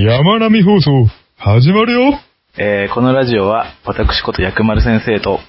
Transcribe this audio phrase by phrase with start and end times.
[0.00, 2.20] 山並放送、始まるよ
[2.56, 5.40] えーこのラジオは、私こと薬丸先生と、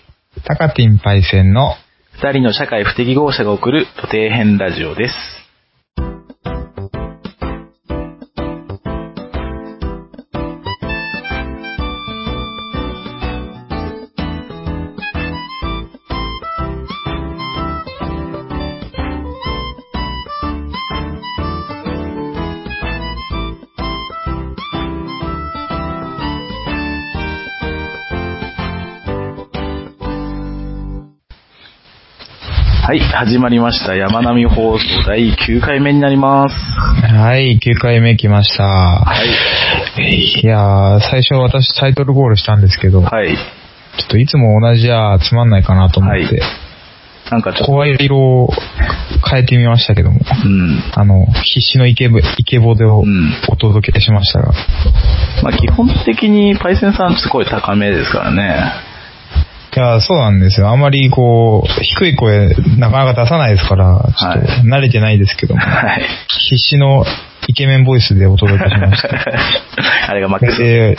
[0.43, 1.75] タカティンパイセンの、
[2.13, 5.38] 二人の社会不適合者が送る土底編ラジオです。
[32.99, 33.95] はい、始まりました。
[33.95, 36.55] 山並放送第9回目になります。
[36.55, 38.63] はい、9回目来ました。
[38.65, 39.15] は
[39.97, 40.41] い。
[40.43, 43.29] いやー、最初私タイトルゴールしたんですけど、はい。
[43.29, 46.41] ちょっといつも同じじゃつまんないかなと思って、はい
[47.31, 48.49] なんかちょっと、声色を
[49.29, 50.81] 変えてみましたけども、うん。
[50.95, 54.51] あの、必死のイケボ、イケボでをうんお届けしましたが、
[55.43, 58.88] まあ基本的にパイセンさんちょっと声高めですからね。
[59.75, 60.69] いやー、そうなんですよ。
[60.69, 66.01] あんまりこう、低い声なかなか出さないですから、ちょっと慣れてないですけども、はい。
[66.49, 67.05] 必死の
[67.47, 69.09] イケメンボイスでお届けしました。
[70.09, 70.61] あれがマックス。
[70.61, 70.97] で、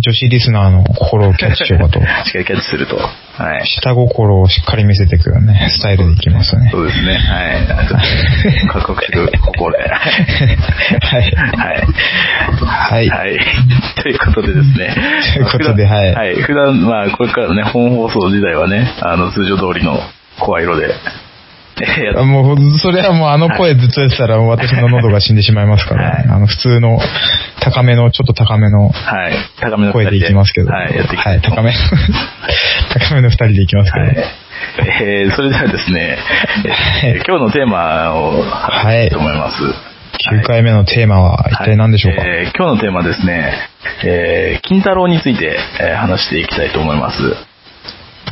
[0.00, 2.00] 女子リスナーの心をキャッチしようかと。
[2.00, 2.96] しっかりキャッチすると。
[3.40, 3.66] はい。
[3.66, 6.68] 下心をしっかり見せていくよね、スタイルでいきますね。
[6.70, 7.14] そうですね。
[7.16, 7.66] はい。
[8.68, 9.78] かっこよくする心で。
[9.82, 11.32] はい。
[11.56, 11.86] はい。
[12.66, 13.08] はい。
[13.08, 13.38] はい。
[14.02, 14.94] ということでですね。
[15.34, 16.34] ということではいはい。
[16.42, 19.98] 普段、まあ、これからね、本放送時代はね、あの、通常通りの
[20.38, 20.94] 声色で、
[21.80, 26.98] えーやっもう、それはもうあの声ずっとやってたら私の喉が死んでしまいますから、ね、あの普通の
[27.60, 29.32] 高めの、ちょっと高めのはい。
[29.60, 30.70] 高めの声でいきますけど。
[30.70, 30.94] はい。
[30.94, 31.72] やっていきたはいい、高め。
[33.08, 34.06] 高めの二人でいきますけど。
[34.06, 34.16] はい。
[35.02, 36.18] えー、それではですね、
[37.04, 39.62] えー今日のテーマを発表したいと思います。
[39.62, 43.54] 9回目のテーマは一体何でしょうか、はいえー今日のテーマはですね、
[44.04, 47.50] えー、金太郎について、えー話していきたいと思います。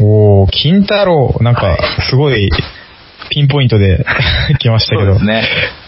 [0.01, 1.37] おー、金太郎。
[1.41, 2.49] なんかはい、すごい、
[3.31, 4.05] ピンポイントで
[4.59, 5.05] 来ましたけど。
[5.05, 5.43] そうですね。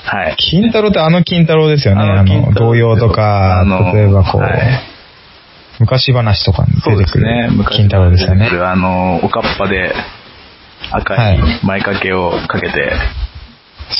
[0.04, 0.34] はい。
[0.36, 2.02] 金太郎ってあの金太郎ですよね。
[2.02, 4.90] あの、童謡とかあの、例えばこう、はい
[5.80, 7.18] 昔話とかに出てく。
[7.18, 7.24] る
[7.70, 9.94] 金太郎ですよねあの、おかっぱで
[10.90, 12.92] 赤はいい前掛けをかけて、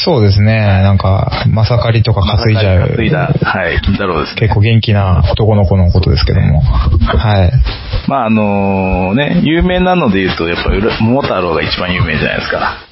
[0.05, 0.61] そうですね。
[0.61, 2.91] なんか、まさかりとか担いじゃう。
[2.97, 4.41] 担いだ、はい、金太郎ですね。
[4.43, 6.61] 結構元気な男の子のことですけども。
[6.61, 7.53] はい。
[8.07, 12.90] まああのね、有名なので言うと、やっぱり桃太郎が一番有名じゃないですか。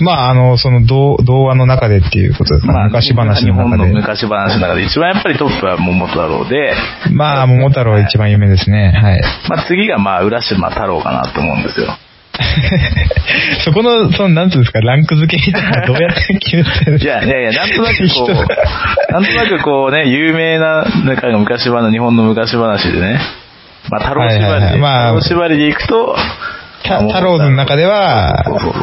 [0.00, 3.92] まあ、あの、その童童話の中でっていうことですか、昔話の中日本ので。
[3.92, 6.74] 昔話の中で一番やっぱりトップは桃太郎で、
[7.12, 8.92] まあ、桃太郎一番有名ですね。
[8.94, 9.20] はい。
[9.48, 11.96] まあ次がまあ浦島太郎かなと思うんですよ。
[13.64, 17.22] そこの、その、なんつうんですか、ランク付けみたいなのどうやって決めてるんですか？
[17.22, 18.34] いやいやいや、なんとなくこ 人う、
[19.12, 23.20] なんとなくこうね、有名な、なんか昔話、日本の昔話でね、
[23.90, 26.16] まあ太郎縛りで、はいはいはいまあ太郎縛りでいくと、
[26.84, 28.40] た太郎の中では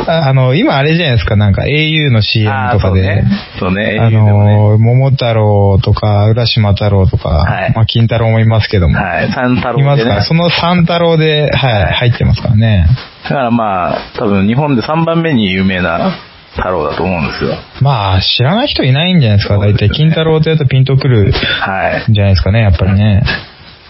[0.08, 3.24] ああの、今あれじゃないですか、なんか au の CM とかで、
[3.60, 3.98] そうね。
[4.00, 9.32] あの、桃太郎とか、浦島太郎とか、はいまあ、金太郎もいますけども、はい。
[9.32, 9.80] 三太郎。
[9.80, 12.88] いますから、その三太郎で、はい、入ってますからね。
[13.24, 16.12] だからまあ、多分日本で3番目に有名な
[16.56, 17.56] 太郎だと思うんですよ。
[17.82, 19.90] まあ、知らない人いないんじゃないですか、大体。
[19.90, 21.32] 金太郎ってやったらピンとくる
[21.62, 22.12] はい。
[22.12, 23.24] んじゃないですかね、やっぱりね。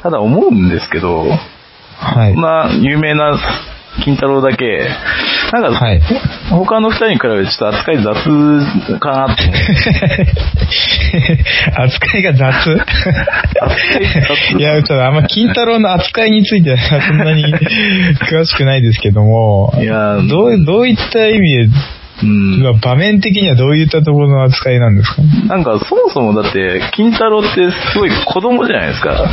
[0.03, 1.25] ただ思うんですけど、
[1.97, 2.41] はいそん。
[2.41, 3.37] な有名な
[4.03, 4.89] 金太郎だけ、
[5.51, 6.01] なんか、はい。
[6.49, 8.13] 他の二人に比べてちょっと扱い雑
[8.99, 9.43] かなって。
[11.75, 12.55] 扱いが雑？
[14.57, 17.43] いや、ちょっとあんま金太郎の扱いについてはそんなに
[18.31, 21.67] 詳しくないですけども、いやーどう、どういった意味で、
[22.23, 22.63] うん。
[22.63, 27.49] まあ場面的にはどういったところの扱いなんですかなんかそもそもだって、金太郎って
[27.91, 29.27] すごい子供じゃないですか。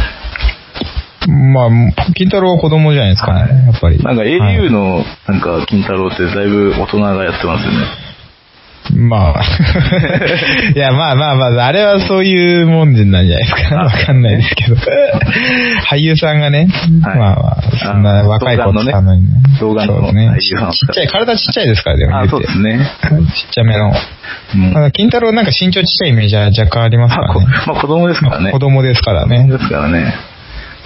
[1.28, 1.69] まあ、
[2.15, 3.99] 金太郎は子供じゃないですかね、やっぱり。
[4.03, 8.09] なんかはい au のなんか金太郎ってだいぶ大人がやってますよね。
[8.94, 9.43] まあ。
[10.75, 13.81] いや、まあまあまあ、あれはそういうもんなんじゃないですか。
[13.81, 14.77] あわかんないですけど。
[15.91, 16.69] 俳優さんがね、
[17.03, 19.39] はいまあまあ、そんなあ若い子使うのにね。
[19.60, 22.78] 童顔のねそうねちっちゃい、体ちっちゃいですから、でもあ、そうですね。
[23.34, 23.92] ちっちゃめの。
[24.54, 27.47] うんまあ金太郎なんか身長ちっちゃいイメージは若干ありますからね。
[27.66, 28.53] まあ子供ですからね。
[28.53, 29.47] 子供ですからね。
[29.47, 30.15] ですからね。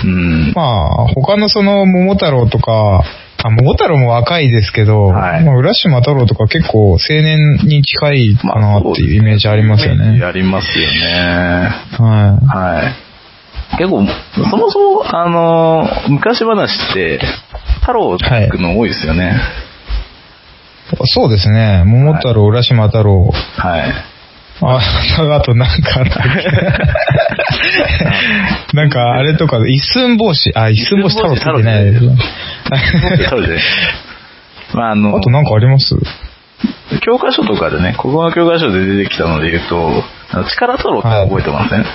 [0.04, 0.52] うん。
[0.54, 3.04] まあ、他のその桃太郎とか、
[3.44, 10.04] あ、桃太郎も若いですけど、はいまあ、浦島太郎とか結構青年に近いかなっていうイメージありますよね。
[10.04, 11.70] イメージありますよね。
[11.98, 13.78] ははい。
[13.78, 17.20] 結構、そもそも、あの、昔話って、
[17.80, 19.40] 太郎を聞くの多いですよね。
[20.92, 20.96] い。
[21.06, 21.82] そうですね。
[21.84, 23.32] 桃太郎、浦島太郎。
[23.56, 24.11] はい。
[24.64, 24.80] あ、
[25.36, 26.50] あとなんかあったっけ？
[28.76, 32.04] なんか、あれとか、一寸法師、あ、一寸法師太郎ついてないです。
[34.74, 35.94] まあ、あの、あとなんかあります？
[37.04, 40.04] 教科書とかでね、国語の教科書で出てきたので言うと、
[40.48, 41.88] 力太郎って覚えてません、はい、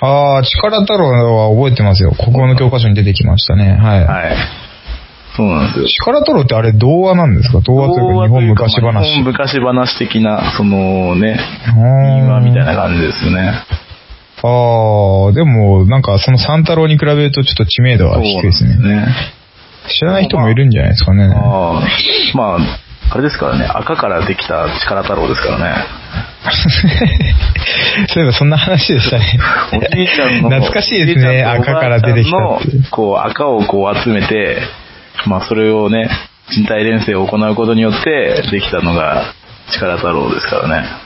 [0.00, 2.12] ああ、力太郎は覚えてますよ。
[2.12, 3.76] 国語の教科書に出てきましたね。
[3.76, 4.04] はい。
[4.06, 4.36] はい。
[5.36, 5.86] そうなんですよ。
[5.86, 7.60] 力太郎ってあれ童話なんですか？
[7.60, 9.08] 童話というか日本昔話。
[9.08, 11.40] 日本昔話的な、そのね、
[11.74, 13.52] 民話みたいな感じですよね。
[14.42, 18.76] ああ、でもなんかその三太郎に比べるとちょっと知名度は低いですね。
[18.76, 19.06] ね
[19.88, 21.24] 知らない人もいるんじゃないですかね。
[21.34, 21.82] あ
[22.34, 22.58] まあ、
[23.10, 25.74] あれですからね、赤からできた力太郎ですからね。
[28.08, 29.38] そういえばそんな話でしたね。
[29.72, 30.50] おじいちゃんの。
[30.50, 32.36] 懐かしいですね、赤から出てきた
[32.90, 34.58] こう、赤をこう集めて、
[35.26, 36.08] まあそれをね、
[36.50, 39.34] 人体錬成を行うことによってできたのが
[39.72, 41.04] 力太郎ですからね。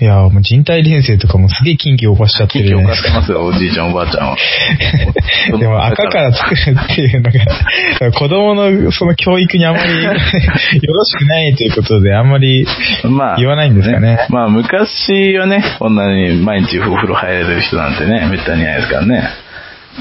[0.00, 3.08] いやもう人体錬成とかもすげえ近畿を犯しちゃってるじゃないですか。
[3.08, 4.36] 近畿を犯してますよ、おじいちゃんおばあちゃんは。
[5.58, 12.64] でも赤から作るっていうのが、子供のその教育にあんまり よろしくないということで、あんまり
[13.38, 14.00] 言わないんですかね。
[14.00, 19.28] まあ、ね、まあ、昔はね、こんなに毎日お風呂入れる人なんてね、めったにないですからね。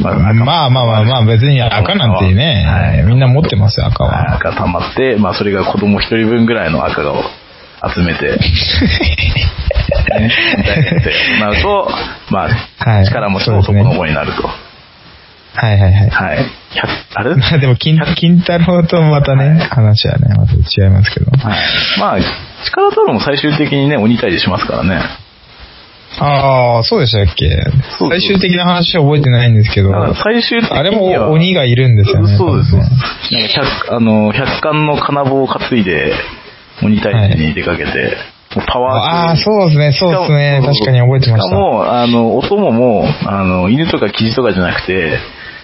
[0.02, 4.36] まあ、まあまあまあまあ、別に赤なんてね、はい、みんな持ってますよ、赤は。
[4.36, 7.24] 赤溜まって、まあそれが子供一人分ぐらいの赤を
[7.96, 8.38] 集めて、
[10.20, 10.32] ね、
[11.40, 11.90] なると、
[12.30, 12.50] まあ、
[12.90, 14.50] はい、力持ちの男の子になると。
[15.58, 16.10] はいはいはい。
[16.10, 16.46] はい。
[17.16, 17.34] あれ？
[17.36, 21.32] まあでも金、金太郎とまたね、話はね、また違いますけど。
[21.32, 21.60] はい。
[22.00, 22.18] まあ、
[22.64, 25.02] 力太郎も最終的にね、鬼退治しますからね。
[26.20, 27.50] ああ、そうでしたっけ？
[28.10, 29.92] 最終的な話は覚えてないんですけど。
[30.16, 32.38] 最終的にあれも鬼がいるんですよね。
[32.38, 33.34] そうです、そうです。
[33.34, 36.14] なんか百、あの、百貫の金棒を担いで、
[36.84, 38.12] 鬼退治に出かけて、はい
[38.66, 40.62] パワーああ、そうですね、そうですね。
[40.66, 41.50] 確かに覚えてました。
[41.50, 45.20] しかも、あの、お供も、あの、犬とかキジとかじゃなくて、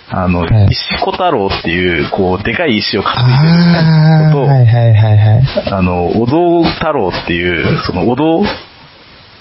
[0.09, 3.15] あの、はい、石子太郎っていう、こう、でかい石を担い
[4.19, 5.43] でることはいはいはいはい。
[5.71, 8.43] あの、お堂太郎っていう、そのお堂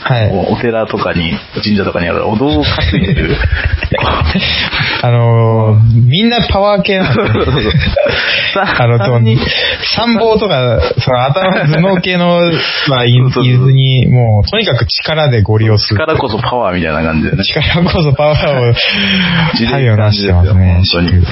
[0.05, 1.33] はい、お寺とかに、
[1.63, 3.37] 神社とかにあるお堂を担いでる。
[5.03, 7.81] あのー、みんなパワー系なんですよ、ね。
[8.79, 12.41] あの、参謀とか、その頭頭脳系の、
[12.89, 16.01] まあ、言ずに、もう、とにかく力でご利用する。
[16.01, 17.45] 力こそパワーみたいな感じでね。
[17.45, 18.75] 力こそパワーを、
[19.55, 20.75] 太陽なしてますね。
[20.75, 21.27] 本当に。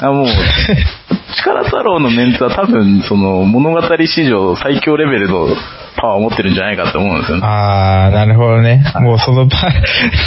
[0.00, 0.26] あ、もう、
[1.36, 5.48] 力太郎のメンツは多分、その、物語史上最強レベルの
[5.96, 7.42] パワーを持ってるんじゃないかと思うんですよね。
[7.44, 8.84] あー、なるほどね。
[9.00, 9.68] もうそのパ、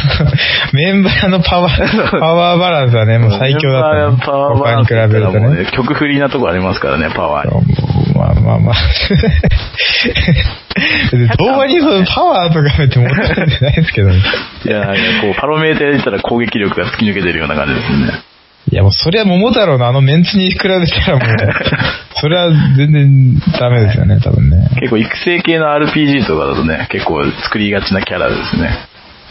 [0.73, 1.77] メンバーのパワー、
[2.19, 4.17] パワーバランスはね、もう最強だった、ね。
[4.25, 5.65] パワーバランス他に比べるとね。
[5.71, 7.53] 曲振りなとこありますからね、パワーに。
[8.15, 8.75] まあまあまあ。
[11.37, 14.21] 動画にそのパワーとかって持ってるんじゃないですけどね。
[14.65, 14.85] いや、
[15.21, 18.36] こう、パロメーターで言ったら攻撃力が突き抜けてるような感じですね。
[18.69, 21.37] いやもうそれは桃太郎のあのメンツに比べたらもう、
[22.19, 24.67] それは全然ダメですよね、多分ね。
[24.79, 28.77] 結構育成系の RPG とかだとね、結構作りがちなキャラですね。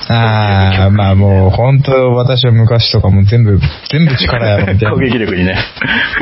[0.08, 3.58] ああ、まあもう本当私は昔とかも全部、
[3.90, 4.90] 全部力やろみたいな。
[4.96, 5.56] 攻撃力にね。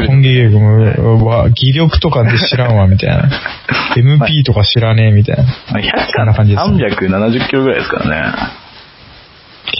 [0.06, 3.28] 攻撃力も、わ、技力とかで知らんわみたいな。
[3.96, 5.44] MP とか知らねえみたいな。
[5.44, 6.86] そんな感じです、ね。
[6.86, 8.63] 370キロぐらいですからね。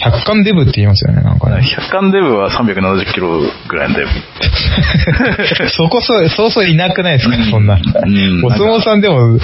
[0.03, 1.61] 百貫デブって言いますよね、なんかね。
[1.63, 4.09] 百貫デブは370キロぐらいのデブ。
[5.69, 7.75] そこそ、そうそういなくないですか、そんな。
[7.75, 8.45] うん。
[8.45, 9.37] お相撲さんでも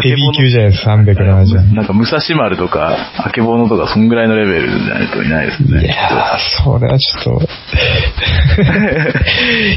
[0.00, 1.74] ヘビー級じゃないですか、370。
[1.74, 5.84] なんか武蔵丸とか、あけぼのとか、そんぐらいのレベルじゃないといないですね。
[5.84, 7.48] いやー、それはちょっと、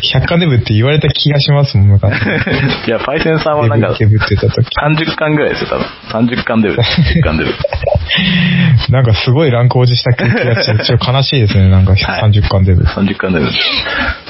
[0.13, 2.13] 百貫デブって言われた気がしますもん、昔。
[2.87, 4.67] いや、パイセンさんはなんか、デブって言った時。
[4.77, 6.27] 30巻ぐらいですよ、多分。
[6.27, 6.75] 30巻デブ。
[6.75, 7.51] 30巻デブ。
[8.89, 12.83] なんかすごいランク落ちした気がして、ちょっと悲しいですね、なんか30巻デブ。
[12.83, 13.45] 30巻デブ。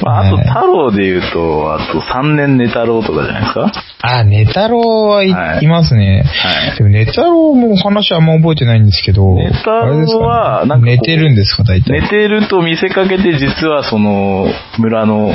[0.04, 3.72] まあ、あと、太郎で言うと、あと3年寝太郎とかじゃないですか？
[4.02, 6.24] あ、寝太郎はい、はい、いますね。
[6.26, 6.78] はい。
[6.78, 12.02] でも寝太郎も話あんま覚えてないんですけど、寝太郎は、なんか、寝てるんですか、大体。
[12.02, 14.48] 寝てると見せかけて、実はその、
[14.78, 15.32] 村の、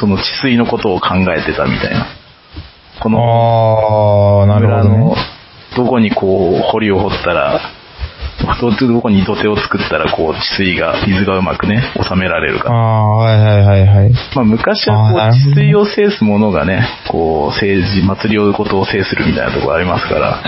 [0.00, 2.06] その治水のことを考えてたみたいな。
[3.00, 5.14] この、ああ、なるほど、ね、
[5.76, 7.60] どこにこう、堀を掘ったら、
[8.86, 12.70] どこに土手を作ったら、こう、治水が、水がうまくね、収められるか。
[12.70, 14.12] ああ、はいはいはいはい。
[14.34, 20.42] まあ、昔はこう、治水を制すものがね、こう、政治、祭りをことを制するみたいなところありますから。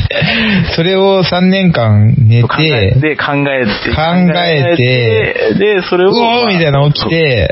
[0.74, 4.02] それを3年間寝て、で、考えて、考
[4.44, 6.12] えて、で、それを、う
[6.44, 7.48] おみたいな起きて、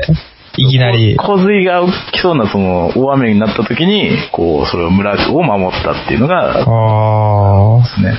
[0.57, 1.15] いきなり。
[1.15, 7.83] 洪水が起きそうな、その、大雨になった時に、こう、それを村を守ったっていうのが、ああ。
[7.83, 8.17] ですね。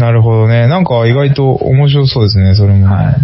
[0.00, 0.66] なるほどね。
[0.68, 2.86] なんか意外と面白そうですね、それも。
[2.86, 3.14] はい。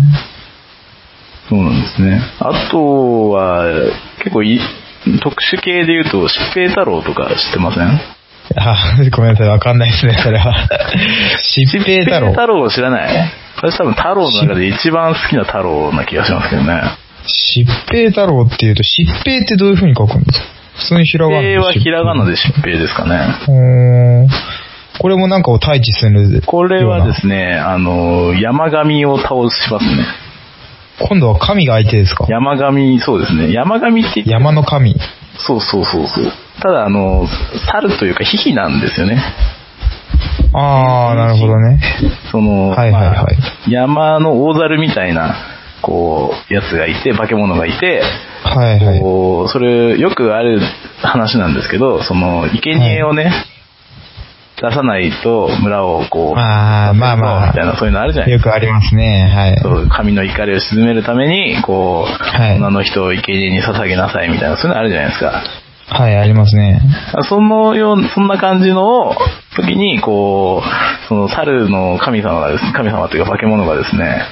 [1.48, 2.20] そうなんですね。
[2.40, 3.64] あとは、
[4.18, 4.58] 結構い、
[5.22, 8.00] 特殊系で言うと、疾平太郎とか知ってません？
[8.56, 10.54] あ、ごめんなさい、わかんないですね、それは。
[11.54, 12.28] 疾平太郎。
[12.28, 13.30] 疾平太郎を知らない？
[13.56, 16.82] 私多分太郎の中で一番好きな太郎な気がしますけどね。
[17.56, 20.46] 疾平太郎っていうと、疾平ってどういう風に書くんですか？
[20.76, 21.48] 普通にひらがなで。
[21.48, 24.28] 疾平はひらがなで疾平ですかね。
[24.98, 30.06] これもなんかを退治するこれはですね、あの、山神を倒しますね。
[31.08, 32.26] 今度は神が相手ですか？
[32.28, 33.52] 山神、そうですね。
[33.52, 34.94] 山神って言って山の神。
[35.36, 36.32] そうそうそうそう。
[36.62, 37.26] ただ、あの、
[37.72, 39.20] 猿というか、ヒヒなんですよね。
[40.52, 41.80] ああ、なるほどね。
[42.30, 43.16] その、はいはいはい。
[43.16, 43.28] まあ、
[43.66, 45.34] 山の大猿みたいな、
[45.82, 48.02] こう、やつがいて、化け物がいて、
[48.44, 49.00] はいはい。
[49.00, 50.60] こう、それ、よくある
[51.02, 53.32] 話なんですけど、その、生贄をね、はい
[54.60, 58.50] 出さないと村をこう、ああ、まあまあ、みたいなそういうのあるじゃないですか。
[58.50, 59.58] よくありますね、はい。
[59.60, 65.42] そう、神の怒りを鎮めるために、こう、はい、女の人を生贄に捧げなさいみたいな、そういうのあるじゃないですか。
[65.86, 66.80] はい、ありますね。
[67.28, 69.14] そのよう、そんな感じの
[69.56, 74.22] 時に、こう、その猿の神様がですね、神様というか化け物がですね、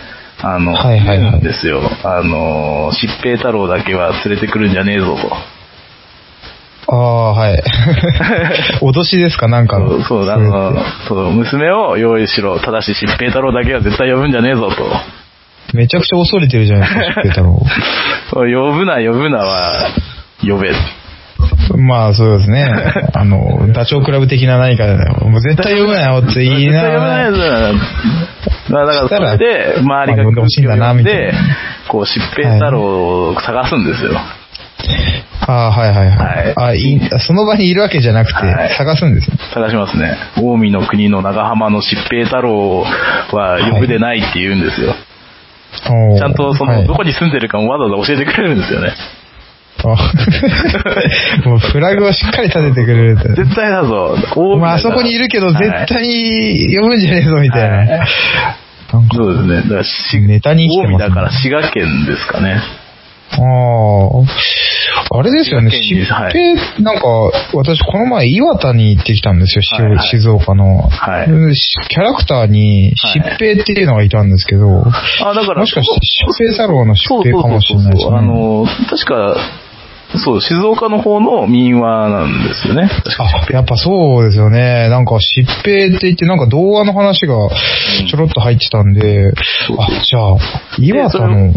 [0.40, 1.82] あの、はいはいはい、ですよ。
[2.04, 5.36] あの、疾平太郎だけは連れてくるんじゃねえぞと。
[6.92, 7.62] ああ、はい。
[8.84, 10.76] 脅しですかなんかそう、そう、あの、
[11.08, 12.58] そう、娘を用意しろ。
[12.58, 14.84] ただし、疾平太郎だけは絶対呼ぶんじゃねえぞと。
[15.72, 17.62] めちゃくちゃ恐れてるじゃないですか、疾平太郎。
[18.44, 19.88] 呼ぶな、呼ぶなは、
[20.42, 20.70] 呼べ。
[21.78, 22.68] まあそうですね。
[23.14, 24.84] あの、ダチョウ倶楽部的な何か、
[25.24, 27.30] もう絶対読むなよって言いながら。
[27.30, 27.74] 絶対読むなよ
[28.68, 31.32] まあだからそれで、周りが空気を読んで、
[31.88, 32.82] こう、疾平太郎
[33.30, 34.10] を探すんですよ。
[35.46, 36.16] ああ、はいはいはい。
[36.16, 40.16] はい、あいその場にいるわけじゃなくて、探すんですね、探しますね。
[40.36, 42.84] 近江の国の長浜の疾平太郎
[43.32, 44.90] は呼ぶでないって言うんですよ。
[44.90, 44.94] は
[46.14, 48.92] い、ちゃんとその、どこに住んでるかもわざわざ教えてくれるんですよね。
[51.44, 54.16] もうフラグをしっかり立ててくれる絶対だぞ。
[54.60, 57.76] まあ、あそこにいるけど、絶対に読むんじゃねえぞ、みたいな。
[57.78, 58.08] はい、
[59.12, 59.56] そうですね。
[59.62, 62.60] だからし、ネタに来てます、ね、だから滋賀県ですかね。
[63.38, 65.18] ああ。
[65.18, 67.02] あれですよね、疾平、はい、なんか、
[67.54, 70.88] 私この前岩田に行ってきたんですよ、はいはい、静岡の。
[70.88, 71.26] はい。
[71.88, 78.16] キャラクターに疾平っていうのがいたんですけど、はい、あ、だから、もしかして疾平太郎の疾平かもしれないですね。
[78.16, 79.36] あの、確か、
[80.18, 82.90] そう、静岡の方の民話なんですよね。
[83.18, 84.88] あ、やっぱそうですよね。
[84.88, 87.34] なんか疾平って言って、なんか童話の話が
[88.10, 89.32] ちょろっと入ってたんで、うん、
[89.80, 90.36] あ、じゃあ、
[90.78, 91.52] 岩田の、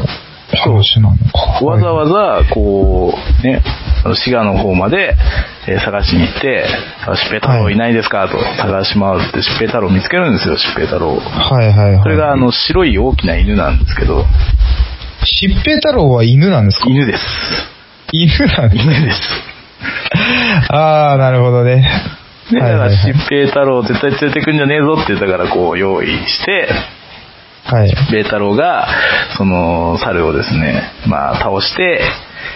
[0.53, 1.65] 話なのか。
[1.65, 3.61] わざわざ、こう、ね、
[4.13, 5.15] 滋賀の方まで、
[5.67, 6.65] えー、探しに行って、
[7.07, 11.17] 疾平太郎いないですかと探し回って、疾平太郎見つけるんですよ、疾平太郎。
[11.17, 12.03] はいはいはい。
[12.03, 14.25] それが、あの、白い大きな犬なんですけど。
[15.41, 17.23] 疾平太郎は犬なんですか犬です。
[18.11, 19.19] 犬なんです犬です。
[20.69, 21.87] ああ、なるほどね。
[22.51, 26.69] ね、だから、疾平太郎絶対連れてくんじゃねえぞって言ったから、こう、用意して、
[27.65, 27.89] はい。
[28.11, 28.87] ベー太郎が、
[29.37, 31.99] その、猿をですね、まあ、倒して、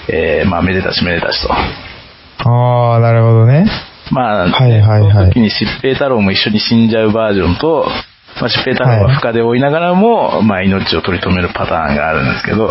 [0.08, 1.52] えー、まあ、めでたしめでたしと。
[1.52, 3.66] ああ、なるほどね。
[4.12, 5.12] まあ、はいはいはい。
[5.12, 7.88] その時に疾平太郎も一緒に死んじゃうバージョンと、
[8.40, 12.70] まあ、疾平太郎は負荷で追いながらも、はい、まあ、命を取り留めるパターンがあるんですけど、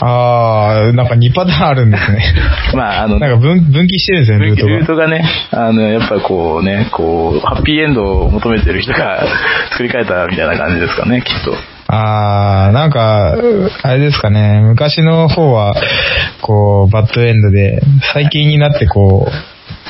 [0.00, 2.24] ああ、なんか2パターンあるんですね。
[2.74, 4.72] まあ、あの、なんか分分岐してるんですよね、ルートが。
[4.72, 9.22] ルートがね、あの、やっぱこうね、こう、ハッピーエンドを求めてる人が
[9.70, 11.54] 作り変えたみたいな感じですかね、きっと。
[11.88, 13.36] ああ、なんか、
[13.82, 15.74] あれですかね、昔の方は、
[16.40, 17.82] こう、バッドエンドで、
[18.14, 19.32] 最近になってこう、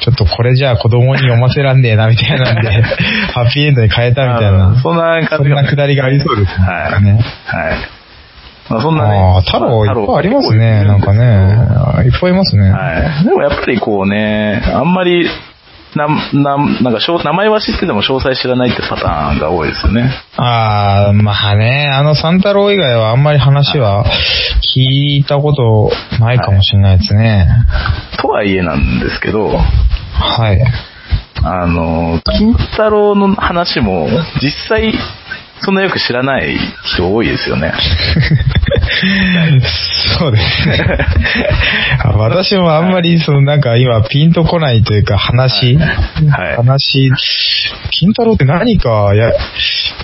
[0.01, 2.83] ちょっとこれじゃあ子供に読ませらんねえなみたいなんで、
[3.35, 4.75] ハッピーエンドに変えたみたいな。
[4.83, 6.67] そんな感じ、そんなくだりがありそうですね。
[6.67, 6.93] はい。
[7.71, 8.02] はい。
[8.73, 9.19] まあ、そんなね。
[9.19, 10.85] ああ、太郎いっぱいありますね。
[10.85, 12.07] なんかね。
[12.07, 12.71] いっぱいいますね。
[12.71, 13.25] はい。
[13.25, 15.29] でもやっぱりこうね、あんまり、
[15.95, 20.11] な、な、なんか、名前は知ってても詳細知らないってパターンが多いですよね。
[20.39, 24.07] ああ、まあね、あの三太郎以外はあんまり話は
[24.75, 24.81] 聞
[25.19, 27.47] いたことないかもしれないですね。
[27.69, 30.65] はい、とはいえなんですけど、はい。
[31.45, 34.09] あの、金太郎の話も、
[34.41, 34.95] 実際、
[35.65, 37.73] そんなよく知らない人多いですよね。
[40.19, 40.79] そうですね。
[42.19, 47.11] 私もあんまり、そのなんか今ピンとこないというか話、はい、話、
[47.91, 49.33] 金太郎って何かや、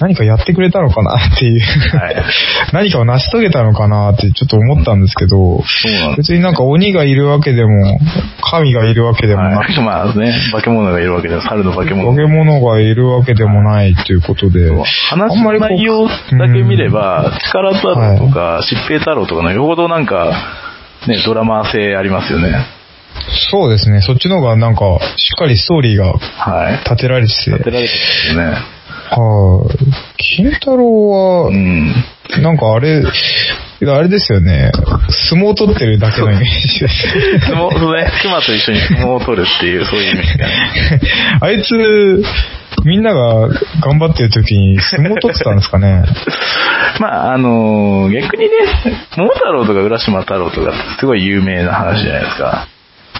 [0.01, 2.17] 何かやってくれたのかなっていうはい、
[2.73, 5.63] 何かを成し遂げたのかなってちょっと思ったんですけど、
[6.17, 7.99] 別になんか鬼がいるわけでも、
[8.41, 9.55] 神がいるわけでもない。
[9.55, 12.11] はい、まあね、化け物がいるわけでも、猿の化け物。
[12.11, 14.71] 化け物がいるわけでもないっていうことで。
[15.11, 16.13] 話の内容だ
[16.53, 20.33] け見れば、力太郎とか、疾病太郎とかのよほどなんか、
[21.07, 22.79] ね、ドラマ性ありますよね。
[23.51, 24.01] そうですね。
[24.01, 26.15] そっちの方がなんか、しっかりストーリーが
[26.85, 27.51] 立てられてて。
[27.51, 28.79] 立てられてますよね。
[29.11, 31.95] はい、金太郎は、うん、
[32.43, 33.03] なんかあれ、
[33.87, 34.71] あれですよね。
[35.31, 37.41] 相撲を取ってるだけのイメージです。
[37.47, 38.11] 相撲、ね。
[38.23, 41.01] 熊と一緒に相撲を取るっていう、そういうイメージがね。
[41.41, 42.23] あいつ、
[42.85, 43.49] みんなが
[43.81, 46.05] 頑張ってる時に相撲取ってたんですかね。
[47.01, 48.51] まあ、あのー、逆にね、
[49.17, 52.67] 桃太郎とか浦島太郎とかすごい有名な話じゃないですか。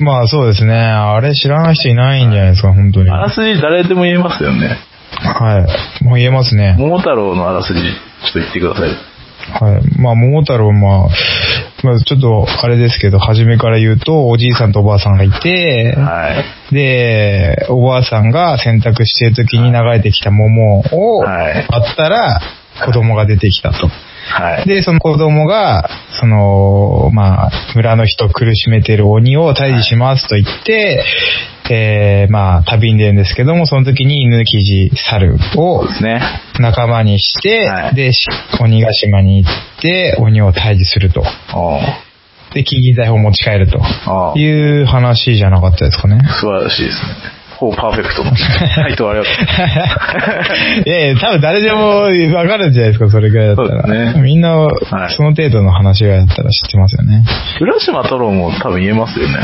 [0.01, 0.75] まあそうですね。
[0.75, 3.11] あれ知らない人いないんじゃないですか、本当に。
[3.11, 4.79] あらすじ誰でも言えますよね。
[5.11, 5.67] は
[6.01, 6.05] い。
[6.05, 6.77] もう言えますね。
[6.79, 8.91] 桃太郎のあらすじ、ちょっと言ってください。
[9.53, 10.01] はい。
[10.01, 11.09] まあ、桃太郎、まあ、
[11.83, 16.31] まあ、ちょっと、あれですけど、初めから言うと、おじいさんとおばあさんがいて、は
[16.71, 16.75] い。
[16.75, 21.67] で、おばあさんが洗濯してる時に流れてきた桃を、はい。
[21.71, 22.41] あったら、
[22.85, 23.91] 子供が出てきたと。
[24.29, 24.67] はい。
[24.67, 25.89] で、その子供が、
[26.21, 31.05] その、まあ、村の人を苦しめてる鬼を退治しますと言って、
[31.71, 35.87] えー、まあ、旅に出るんですけども、その時に犬キジ、猿を
[36.59, 38.13] 仲間にして、はい、で、
[38.61, 41.23] 鬼ヶ島に行って、鬼を退治すると。
[42.55, 46.21] で、金銀財宝を持ち帰るという話じゃなかったですかね。
[46.41, 47.38] 素晴らしいですね。
[47.59, 48.31] ほぼパーフェクトの
[48.77, 49.35] 回答ありがとう。
[50.87, 52.03] いやいや、多分誰でも
[52.37, 54.13] わかるんじゃないですか、それぐらいだったら。
[54.13, 54.55] ね、みんな、
[55.09, 57.25] その程度の話がやったら知ってますよね。
[57.61, 59.35] 浦島太郎も多分言えますよね。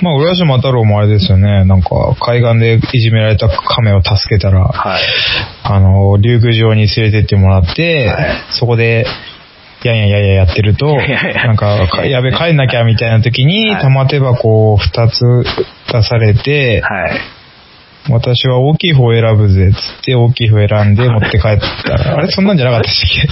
[0.00, 1.64] まあ、浦島太郎もあれですよね。
[1.66, 5.02] なんか、海岸でいじめられた亀を助けたら、はい、
[5.64, 9.04] あの、竜宮城に連れてってもらって、はい、そこで、
[9.84, 15.44] やんややややってると、なんか、やべ、帰んなきゃみたいな時に、玉手箱を二つ
[15.92, 17.37] 出されて、はい
[18.10, 23.28] 私は大きい方を選ぶぜ、つって大きい方選んで持って帰ったら、 あれそんなんじゃなかったっけ？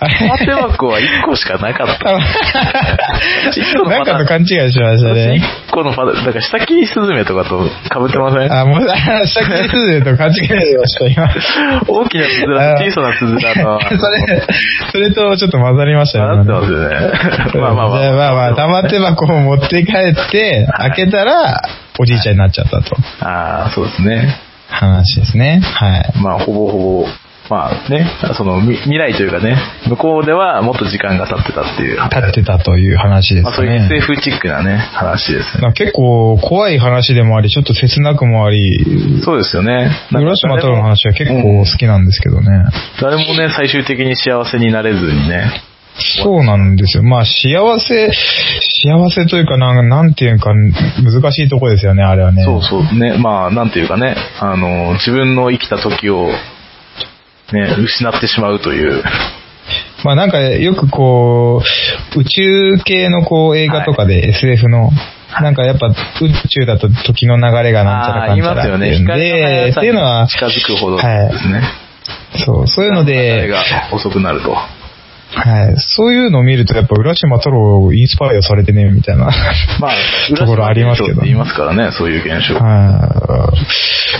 [0.00, 2.12] あれ縦箱は1個しかなかった。
[3.88, 5.40] なんかと勘違いしましたね。
[5.68, 7.68] 1個のパターン、なんか下切りスズメとかと被
[8.08, 8.52] ってません？
[8.52, 8.80] あ、もう、
[9.26, 11.28] 下切りスズメと勘違いしました、今。
[11.88, 13.80] 大きなスズラ、小さなスズラと。
[13.98, 14.42] それ、
[14.92, 16.24] それとちょっと混ざりましたね。
[16.36, 17.60] 混ざってますよね。
[17.60, 18.12] まあまあまあ。
[18.12, 21.60] まあまあ、玉手箱を持って帰って、開けたら、
[21.98, 22.96] おじいちゃんになっちゃったと。
[23.20, 24.40] ああ、そうですね。
[24.68, 25.60] 話ですね。
[25.60, 26.12] はい。
[26.22, 27.06] まあ、ほぼほぼ、
[27.50, 28.06] まあね、
[28.36, 29.56] その未来というかね、
[29.88, 31.96] 向こうではもっと時間が経ってたっていう。
[31.96, 33.42] 経ってたという話ですね。
[33.42, 35.72] まあ、そういう SF チックなね、話ですね。
[35.72, 39.22] 結構怖い話でもあり、ちょっと切なくもあり。
[39.24, 39.90] そうですよね。
[40.12, 42.64] 浦島太郎の話は結構好きなんですけどね、うん。
[43.00, 45.62] 誰もね、最終的に幸せになれずにね、
[45.98, 47.02] そうなんですよ。
[47.02, 52.44] まあ、幸せ、幸せというかな、なんていうか、難しいとこですよね、あれはね。
[52.44, 52.98] そうそう。
[52.98, 56.28] ね、まあ、なんていうかね、あの、自分の生きた時を、
[57.52, 59.02] ね、失ってしまうという。
[60.04, 61.62] まあなんかよくこ
[62.14, 64.90] う、宇宙系のこう映画とかで SF の、
[65.40, 65.94] なんかやっぱ宇
[66.48, 71.54] 宙だと時の流れがなんちゃらかんちゃらっていうんで、っていうのは、近づくほどですね。
[71.54, 71.60] は
[72.36, 74.56] い、そう、そういうので、が遅くなると。
[75.30, 75.74] はい。
[75.78, 79.26] そういうのを見ると、やっぱ浦島太郎インスパイアされてね、みたいな。
[79.78, 79.92] まあ、
[80.36, 81.22] ところありますけど。
[81.22, 82.54] 言いますからね、そういう現象。
[82.54, 83.52] は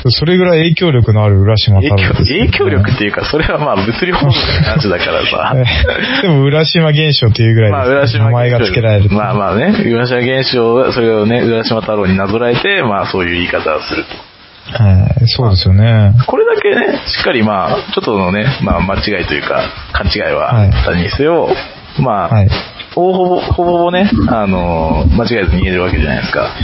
[0.04, 0.10] い。
[0.10, 5.54] それぐらい影響力のある浦島太郎、ね、影響力っていうか、それはまあ物理法則の話だからさ。
[6.22, 9.10] でも浦島現象っていうぐらいまあ、浦島名前が付けられる。
[9.10, 14.27] まあまあね、浦島現象、それをね、浦島太郎になぞらえて、まあそういう言い方をすると。
[14.72, 16.14] はい、そうですよね。
[16.26, 21.56] これだけね、しっかりまあ、ちょっとのね、まあ間違いというか、勘違いはあったにせよ、はい、
[22.02, 22.48] まあ、はい、
[22.94, 26.54] ほぼほぼね、あの、間違えずに言えるわけじゃないですか。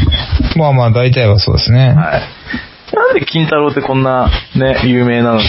[0.57, 1.95] まあまあ、大体はそうですね。
[1.95, 2.23] はい。
[2.95, 5.39] なんで金太郎ってこんなね、有名なの？
[5.39, 5.45] に、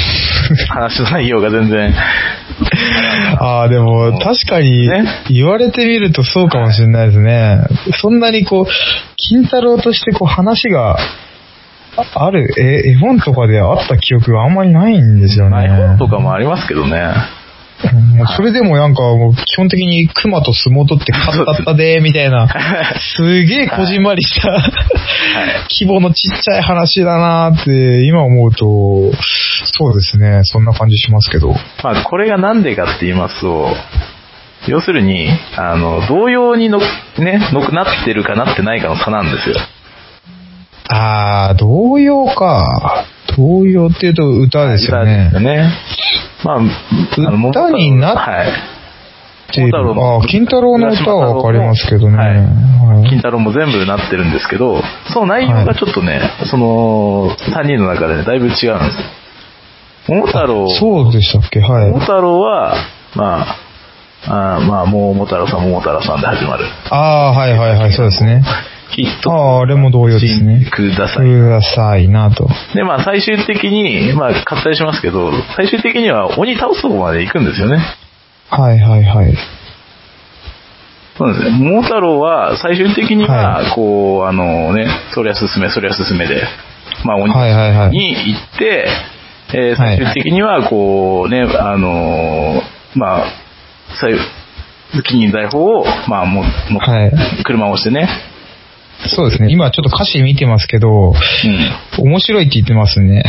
[0.70, 1.94] 話の内容が全然。
[3.40, 4.90] ああ、でも確かに
[5.30, 7.60] 言われてみるとそうかもしれないですね。
[8.02, 8.66] そんなにこう、
[9.18, 10.98] 金太郎としてこう話が
[11.98, 15.66] ある、え、絵本とかであった記憶があんまりないんですよね。
[15.66, 17.14] 絵本とかもありますけどね。
[18.16, 22.48] もうそれでもなんかもう基本的に熊と相撲取って勝ったったで、みたいな、
[23.18, 24.50] すげえこじんまりした
[25.70, 29.12] 規模のちっちゃい話だなって今思うと、
[29.66, 31.54] そうですね、そんな感じしますけど。
[31.84, 33.76] まあこれがなんでかって言いますと、
[34.68, 36.80] 要するに、あの、同様にの、
[37.20, 39.58] ね、のなってるかなってないかの差なんですよ。
[40.90, 43.06] あー、童謡か。
[43.38, 45.30] 童謡っていうと歌ですよね。
[45.32, 45.70] 歌ですよね。
[46.44, 46.58] まあ、
[47.50, 49.72] 歌になってる。
[49.72, 52.18] ああ、金太郎の歌はわかりますけどね。
[52.18, 53.10] はい。
[53.10, 54.82] 金太郎も全部なってるんですけど、
[55.14, 58.80] その内容がちょっとね、はい、その、3人の中でね、だいぶ違うんですよ。
[60.08, 60.70] 桃太郎。
[60.70, 61.62] そうでしたっけ？
[61.62, 61.90] はい。
[61.90, 62.76] 桃太郎は、
[63.16, 63.46] ま
[64.28, 66.66] あ、あまあ、もう桃太郎さん、桃太郎さんで始まる。
[66.90, 68.44] ああ、はいはいはい、そうですね。
[68.94, 69.32] きっと。
[69.32, 70.70] ああ、あれも同様ですね。
[70.72, 71.28] ください。
[71.28, 72.48] くださいなと。
[72.74, 77.78] で、まあ最終的に、まあ割愛しますけど、最終的には鬼倒すとこまで行くんですよね。
[78.50, 79.38] はいはいはい。
[81.18, 81.52] そうですね。
[81.52, 86.44] 桃太郎は最終的には、こう、はい、あのね、そりゃ進め、そりゃ進めで、
[87.04, 87.26] まあ鬼
[87.92, 88.88] に行って、
[89.54, 92.62] えー、最終的にはこうね、あの
[92.96, 93.26] まあ、
[95.04, 97.12] 金銀財宝を、まあ、も、も、はい、
[97.44, 98.08] 車を押してね、
[99.08, 99.50] そうですね。
[99.52, 101.14] 今ちょっと歌詞見てますけど、
[102.00, 103.24] うん、面白いって言ってますね。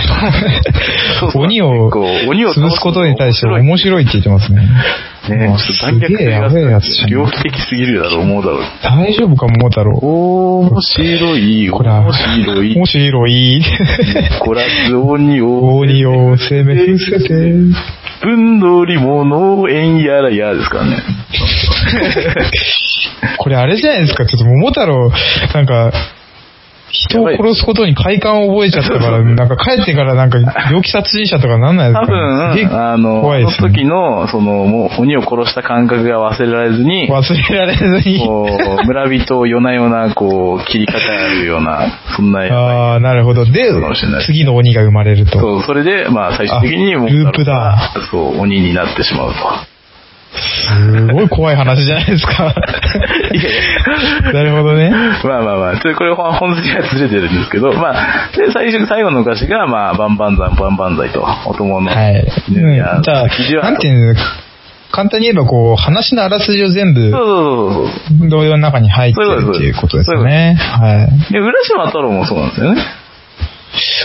[2.29, 4.63] 鬼を潰すことに対して面白いって言ってますね。
[5.31, 6.49] ねちょっと弾逆性が
[7.09, 8.63] 猟奇的すぎるだろう、思うだろう。
[8.83, 10.07] 大丈夫か、思うだろう。
[10.71, 12.75] 面白い、面白い。
[12.75, 13.63] 面白い。
[14.41, 15.77] こらず鬼を。
[15.79, 17.97] 鬼を攻め伏せて。
[18.23, 21.03] 分取り物縁やらやですからね。
[23.39, 25.13] これあれじゃないですか、ちょっと桃太郎、
[25.55, 25.93] なんか、
[26.91, 30.39] 人を殺すことに快感を覚えちゃったから、 なんか帰ってからなんか
[30.71, 38.49] 猟奇殺人者とかなんないですか、多分、あの、怖いです、ね、その時の、その、もう鬼を殺した感覚が忘れられずに、忘れられずに、こ
[38.83, 40.99] う、村人を夜な夜な、こう、切りかか
[41.41, 43.45] るような、そんな、ああ、なるほど。
[43.45, 43.73] で、
[44.25, 45.39] 次の鬼が生まれると。
[45.39, 47.93] そう、それで、まあ最終的にもう、ループだ。
[48.11, 49.76] そう、鬼になってしまうと。
[50.37, 52.55] すごい怖い話じゃないですか。
[53.33, 53.45] いやい
[54.25, 54.33] や。
[54.33, 54.91] なるほどね。
[54.91, 61.91] まあまあまあ、これ本筋がずれてるんですけど、まあ、で、最初、最後の歌詞が、まあ、バンバンザン、バンバンザイと、お供の。
[61.91, 62.27] はい。
[62.49, 63.27] うん、じゃあ、
[63.63, 64.21] なんていうの？
[64.93, 67.27] 簡単に言えば、こう、話のあらすじを全部、そう
[67.75, 68.29] そうそう。
[68.31, 70.55] 同様の中に入ってるっていうことですよね。
[70.55, 71.33] はい。
[71.33, 72.83] で、浦島太郎もそうなんですよね。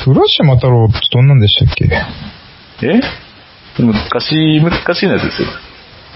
[0.08, 1.86] 浦島太郎ってどんなんでしたっけ？
[2.84, 3.02] え？
[3.80, 5.48] 昔、昔のやつですよ。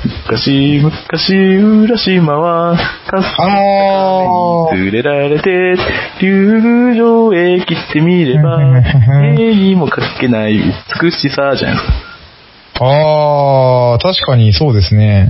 [0.06, 3.48] 昔、昔、浦島は、かすか
[4.76, 5.78] に連れられて、
[6.22, 8.62] 流上へ来てみれば、
[9.38, 10.60] 絵にもかけない
[11.02, 12.86] 美しさじゃないですか。
[12.86, 15.30] ああ、確かにそうですね。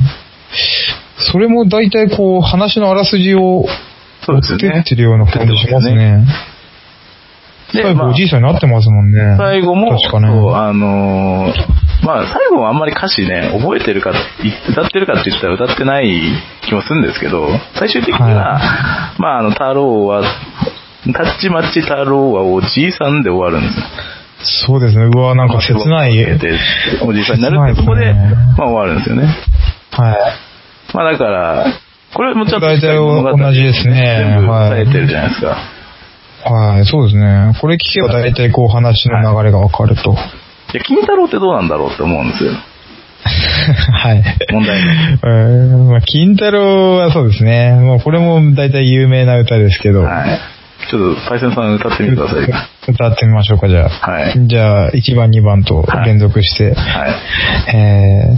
[1.32, 3.66] それも大体こう、話のあらすじを、
[4.28, 6.26] 追ってってるような感じしますね。
[7.72, 9.36] 最後おじいさんになってますもんね。
[9.38, 14.14] 最後も、確かね、あのーまあ、最後はあんまり歌詞ね、覚えてるか、
[14.70, 16.22] 歌ってるかって言ったら歌ってない
[16.62, 20.22] 気もするんですけど、最終的には、はい、まあ、あの、太郎は、
[21.14, 23.86] タッチマッチ太郎はおじいさんで終わるんですよ。
[24.68, 25.06] そうですね。
[25.06, 26.12] うわ、なんか切ない。
[27.02, 29.24] おじいさんになるってとこで、ね、まあ終わるんですよね。
[29.92, 30.18] はい。
[30.94, 31.66] まあだから、
[32.14, 34.36] これもちょっと大体同じですね。
[34.36, 35.58] 全部抑えてるじゃないですか。
[36.48, 37.58] はい、そうですね。
[37.60, 40.12] これ聞けば大体こう話の流れがわかると。
[40.12, 40.45] はい
[40.76, 42.52] や、金太郎ってどうなんだろうって思うんですよ。
[43.92, 44.24] はい。
[44.52, 44.80] 問題
[45.24, 47.74] うんまあ、金太郎はそうですね。
[47.74, 50.04] もうこれも大体有名な歌ですけど。
[50.04, 50.40] はい。
[50.90, 52.92] ちょっと、パイセンさん歌ってみてください。
[52.92, 54.12] 歌ってみましょうか、じゃあ。
[54.12, 54.48] はい。
[54.48, 56.66] じゃあ、1番、2番と連続して。
[56.66, 56.76] はい。
[56.76, 57.16] はい、
[57.74, 58.38] え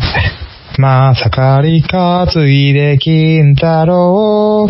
[0.78, 4.69] ー、まさかり担いで金太郎。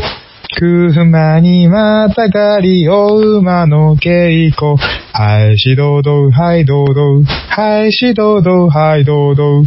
[0.55, 4.77] 熊にまたがりお馬の稽古。
[5.13, 9.63] はいしどど、はいどど、はいしどど、はいどど。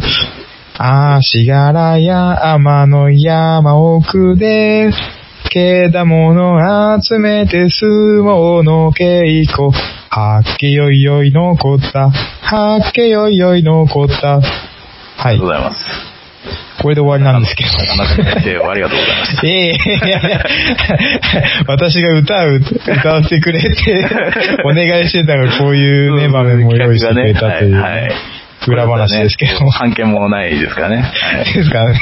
[0.77, 4.91] 足柄や天の山奥で、
[5.51, 7.91] けだもの集めて相
[8.23, 9.69] 撲の稽古。
[10.09, 12.09] はっけよいよい残った。
[12.09, 14.39] はっけよいよい残った。
[14.39, 14.43] はい。
[15.23, 16.10] ありがとうございます。
[16.81, 17.69] これで終わりなんですけど。
[18.69, 19.47] ありがとうございました。
[19.47, 19.77] ええ
[21.67, 23.69] 私が歌う、歌わせてくれって
[24.65, 27.75] お願いしてたらこういうね、場面も用意してくれたという。
[27.75, 28.11] はい。
[28.67, 29.71] 裏話ですけども。
[29.71, 31.11] 関係もないですからね。
[31.55, 31.99] ですからね。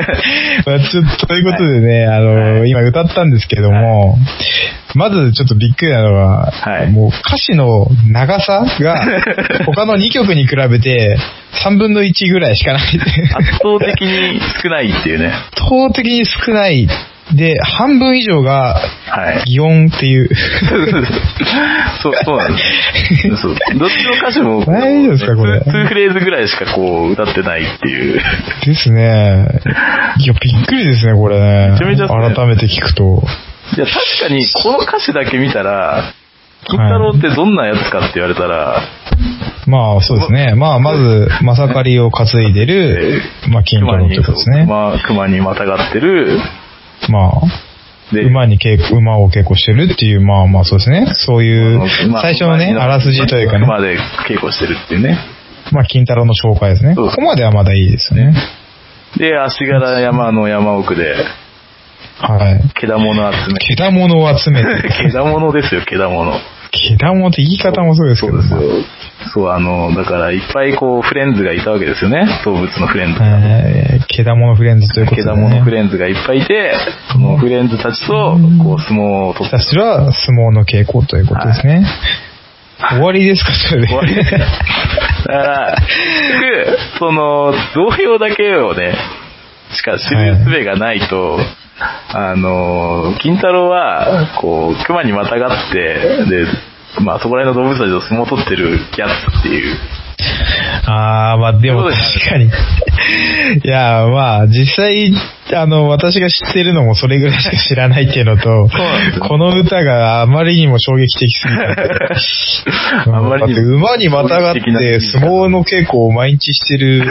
[0.66, 4.18] まあ、ちょっと、ということでね、あの、今歌ったんですけども、
[4.94, 6.52] まずちょっとびっくりなのは、
[6.90, 9.00] もう歌詞の長さが、
[9.64, 11.16] 他の2曲に比べて、
[11.64, 12.82] 3分の1ぐらいしかない。
[12.82, 12.92] 圧
[13.58, 15.28] 倒的に少ないっていうね。
[15.54, 16.88] 圧倒的に少ない
[17.30, 18.82] で、半分以上が、
[19.46, 20.28] 擬音っていう。
[22.02, 23.36] そう、そうなんです。
[23.36, 23.56] そう。
[23.78, 28.20] どっちの歌詞も、 大丈夫ですか、これ？2フレーズぐらいしかこう、歌ってないっていう。
[28.66, 29.46] ですね。
[30.18, 31.70] いや、びっくりですね、これね。
[31.70, 33.22] めちゃめちゃ改めて聞くと。
[33.76, 36.12] いや、確かに、この歌詞だけ見たら、
[36.64, 38.82] 金太郎ってどんなやつかって言われたら、
[39.66, 40.54] まあ、そうですね。
[40.54, 44.66] まあ、まず、まさかりを担いでる、まあ、金太郎ってことですね。
[44.66, 46.40] まあ、熊にまたがってる、
[47.08, 47.30] まあ、
[48.12, 51.06] 馬に稽古、馬を稽古してるっていう、まあまあそうですね。
[51.16, 51.80] そういう、
[52.20, 53.64] 最初のね、あらすじというかね。
[53.64, 55.18] 馬で稽古してるっていうね。
[55.70, 56.94] まあ、金太郎の紹介ですね。
[56.94, 58.34] ここまではまだいいですよね。
[59.16, 61.14] で、足柄山の山奥で、
[62.18, 62.70] はい。
[62.74, 63.58] けだもの集め。
[63.58, 64.88] けだものを集めて。
[65.02, 66.34] けだものですよ、けだもの。
[66.72, 69.30] けだもって言い方もそうですけど、そうですよ。
[69.34, 72.26] そう、あの、だからいっぱいこう、フレンズがいたわけですよね。
[72.44, 73.26] 動物のフレンズが。
[73.26, 75.24] えー、けだものフレンズということで、ね。
[75.24, 76.74] けだものフレンズがいっぱいいて、
[77.12, 79.56] そのフレンズたちと、こう、相撲を取って。
[79.58, 81.84] たちは相撲の稽古ということですね。
[82.78, 83.88] はい、終わりですか、それで。
[83.88, 84.30] 終わりです。
[84.30, 88.94] だから、結局、その、同様だけをね、
[89.72, 91.46] しか知る術がないと、はい
[92.14, 96.46] あの、金太郎は、こう、熊にまたがって、で、
[97.00, 99.76] まあそこら辺の動物たちと相撲を取ってるやつっていう。
[100.86, 101.94] ああ、まあでも確
[102.28, 102.50] かに。
[103.64, 105.12] いや、まあ実際、
[105.54, 108.68] あの、私が知ってるのもそれぐらいしか知らないっていうのと、
[109.28, 111.54] この歌があまりにも衝撃的すぎ
[113.04, 113.12] た。
[113.16, 113.76] あまりにも。
[113.76, 114.60] 馬にまたがって
[115.00, 117.10] 相撲の稽古を毎日してる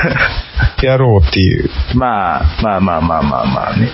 [0.81, 1.69] 野郎っていう。
[1.95, 3.89] まあ、まあまあまあまあまあね。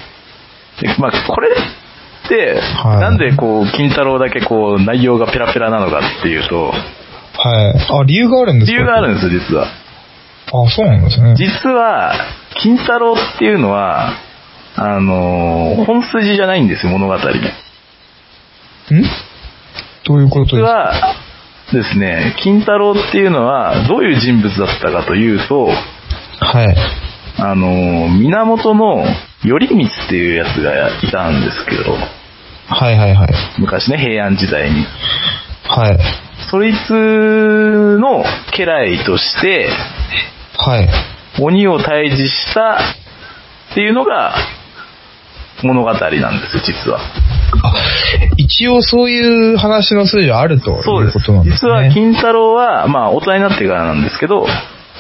[1.00, 7.76] まあ、これって、はい、なんでこう、金太郎だけこう、内容がペラペラなのかっていうと、はい。
[8.02, 8.78] あ、理由があるんですか？
[8.78, 9.68] 理由があるんです、実は。
[10.54, 11.36] あ、そうなんですね。
[11.36, 12.14] 実は、
[12.62, 14.14] 金太郎っていうのは、
[14.76, 17.20] あの、本筋じゃないんですよ、物語ん？
[20.06, 20.94] どういうことですか？
[21.72, 25.66] 実はですね、金太郎っていうのは、どういう人物だったかというと、
[26.40, 26.76] はい。
[27.40, 29.04] あの、源の
[29.44, 31.92] 頼光っていうやつがいたんですけど、
[32.70, 33.28] はいはいはい。
[33.60, 34.86] 昔ね、平安時代に。
[35.68, 36.00] はい。
[36.50, 38.24] そいつの
[38.56, 39.70] 家来として、
[40.58, 40.90] はい。
[41.40, 42.80] 鬼を退治した
[43.72, 44.36] っていうのが
[45.64, 47.00] 物語なんですよ、実は。
[47.00, 47.74] あ、
[48.38, 51.72] 一応そういう話の筋はあるということなんですね。
[51.72, 54.46] 実は金太郎は、まあ大人になってからなんですけど、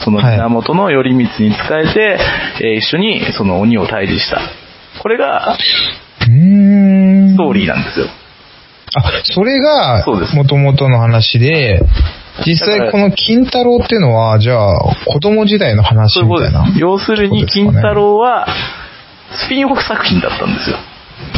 [0.03, 2.19] その源の頼光に仕えて、
[2.61, 4.41] えー、一緒にその鬼を退治した。
[5.01, 5.57] これが、
[6.19, 8.07] ストーリーなんですよ。
[8.95, 11.81] あ、それが、元々の話で、
[12.45, 16.67] 実際この金太郎っていうのは、じゃあ、子供時代の話みたいな。
[16.77, 18.47] 要するに、金太郎は、
[19.31, 20.77] スピンオフ作品だったんですよ。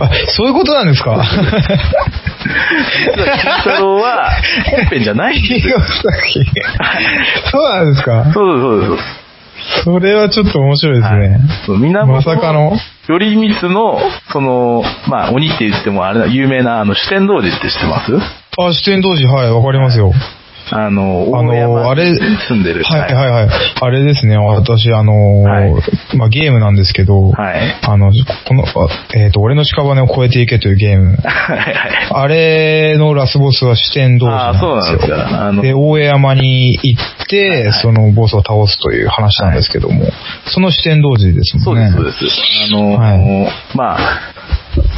[0.01, 1.15] あ、そういうことなんですか？
[1.15, 1.23] 金
[3.63, 4.29] 太郎は
[4.69, 5.79] 本編じゃないんですよ。
[7.51, 8.25] そうなんですか？
[8.33, 8.97] そうそうそう
[9.83, 11.19] それはちょっと面白いですね。
[11.67, 12.77] はい、まさかの？
[13.07, 13.99] 頼光の、
[14.31, 18.15] その、まあ、鬼って言ってもあれだ、有名なあの、四天王寺って知ってます？
[18.15, 20.13] あ、四天王寺、はい、わかりますよ。
[20.71, 22.83] あの、あの、あれ、住んでる。
[22.83, 23.49] はいはいはい。
[23.81, 25.73] あれですね、私、あの、はい、
[26.15, 28.11] まあ、ゲームなんですけど、はい、あの、
[28.47, 28.63] この、
[29.15, 31.17] えっ、ー、と、俺の屍を越えていけというゲーム。
[31.17, 31.73] はいはい。
[32.11, 34.77] あれのラスボスは四天童子なんですよ。
[34.77, 35.47] あ、そうなんですか。
[35.47, 40.13] あの、で、大江山に行って、はいはい、そのボスを倒すという話なんですけども、はい、
[40.47, 41.91] その四天童子ですもんね。
[41.91, 42.41] そうです、そうです。
[42.73, 44.38] あの、はい、まあ、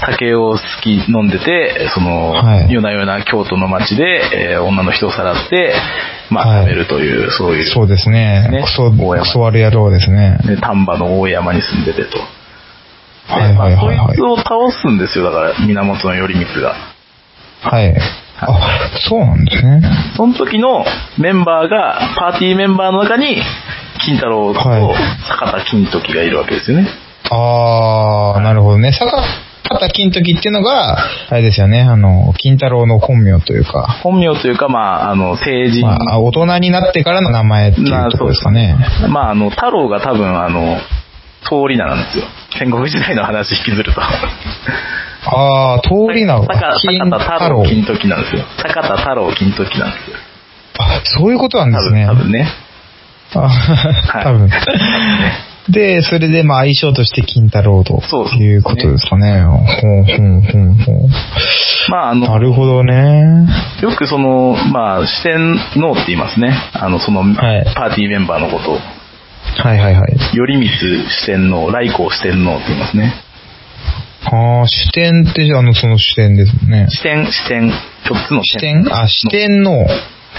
[0.06, 5.74] 酒を好き飲んでて、その、はい、夜な夜な京都の街で、えー、女の人をさらって、
[6.30, 8.50] まあ、食べるという、はい、そういう、そうですね。
[8.50, 10.40] ねクソ、クソ悪野郎ですね。
[10.46, 12.20] で、丹波の大山に住んでてと。
[13.28, 14.08] はいはいはい、はい。
[14.08, 16.76] そいつを倒すんですよ、だから、源頼光が。
[17.62, 17.96] はい。
[18.40, 19.82] あ、そうなんですね。
[20.18, 20.84] その時の
[21.18, 23.42] メンバーが、パーティーメンバーの中に、
[24.04, 26.88] 金太郎と坂田金時がいるわけですよね。
[27.30, 28.92] あー、なるほどね。
[28.92, 29.24] 坂
[29.80, 30.98] 田金時っていうのが、
[31.30, 34.00] あれですよね、あの、金太郎の本名というか。
[34.04, 35.86] 本名というか、まあ、あの、成人。
[35.86, 38.76] まあ、大人になってからの名前っていうところですかね。
[39.10, 40.78] まあ、あの、太郎が多分、あの、
[41.44, 42.26] 通り名なんですよ。
[42.58, 44.02] 戦国時代の話引きずると。
[44.02, 48.46] ああ、通り名は坂田太郎金時なんですよ。
[48.58, 50.18] 坂田太郎金時なんですよ。
[50.80, 52.06] あ、そういうことなんですね。
[52.06, 52.48] 多分ね。
[53.34, 53.50] あ
[54.24, 54.50] 多分。
[55.70, 58.02] で、それでまあ相性として金太郎と
[58.36, 59.44] いうことですかね。
[59.44, 61.10] ほうほうほうほう。
[61.90, 63.48] まああの、なるほどね。
[63.82, 66.54] よくその、まあ四天王って言いますね。
[66.74, 68.76] あの、その、はい、パーティーメンバーのことを。
[68.76, 70.18] はいはいはい。
[70.34, 73.14] 頼光四天王、来光四天王って言いますね。
[74.24, 76.88] ああ、視点ってあの、その視点ですね。
[76.90, 77.72] 視点、視点、
[78.06, 79.86] 四つの視点あ、視点の。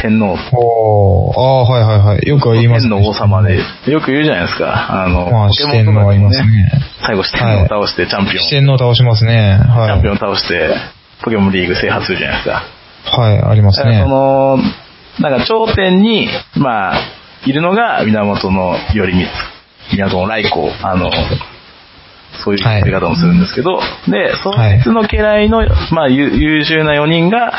[0.02, 0.36] 天皇。
[0.52, 2.28] おああ、はいはいはい。
[2.28, 2.90] よく言いますね。
[2.90, 5.04] 天の王様で、よく言うじゃないですか。
[5.04, 6.70] あの、まあ、四天王ありますね。
[7.06, 8.38] 最後四天王を倒してチャンピオン。
[8.38, 9.60] 四天王倒しますね。
[9.62, 9.86] はい。
[9.86, 10.74] チャンピオン倒して、
[11.22, 12.64] ポケモンリーグ制覇するじゃないですか。
[13.04, 14.00] はい、ありますね。
[14.02, 14.58] その、
[15.20, 17.00] なんか頂点に、まあ、
[17.46, 19.26] いるのが源の頼光。
[19.92, 20.70] 源の来光。
[20.82, 21.10] あの、
[22.44, 25.62] そういう言い方もするんですけど、はい、で、そいの家来の、
[25.92, 27.52] まあ、優秀な4人が、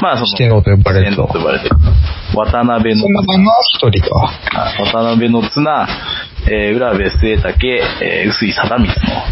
[0.00, 1.26] まあ、その、四天王と呼ばれると。
[1.26, 1.76] 呼ばれてる。
[2.34, 4.30] 渡辺の、その中の一人か。
[4.78, 5.88] 渡辺の綱、
[6.50, 9.22] えー、浦部末竹、えー、薄井貞光の。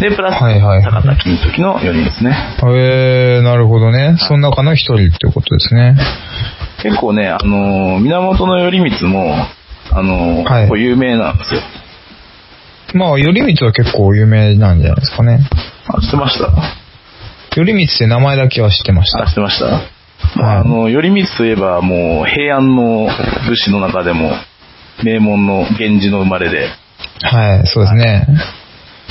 [0.00, 2.30] で、プラス、はいはい、坂田金時の4人ですね。
[2.62, 4.16] へえー、なるほどね。
[4.18, 5.96] その中の一人ってことですね。
[6.82, 9.34] 結構ね、あのー、源頼光も、
[9.90, 11.60] あのー、はい、結構有名なんですよ。
[12.94, 15.40] まあ、頼光は結構有名なんじゃないですかね。
[15.88, 16.50] あ、知ってました？
[17.50, 19.22] 頼光って名前だけは知ってました。
[19.24, 19.97] あ、知ってました？
[20.36, 23.08] まあ、あの、頼光といえばもう平安の
[23.48, 24.32] 武士の中でも
[25.02, 26.68] 名門の源氏の生まれで。
[27.22, 28.26] はい、そうですね。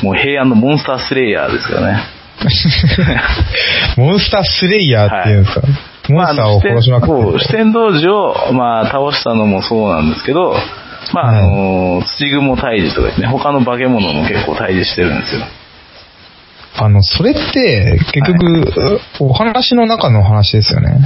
[0.03, 2.03] もう平安のモンスタースレイヤーですからね。
[3.97, 10.55] モンスタースレイヤーっていうんですか、はい、モンスターを殺しまくって、四天童子を、まあ、倒したのもそうなんですけど、
[11.13, 15.41] まあ、あの、土雲退治とかですね、他の化け物も結構退治してるんですよ。
[16.79, 18.45] あの、それって、結局、
[18.79, 20.99] はい、お話の中の話ですよね。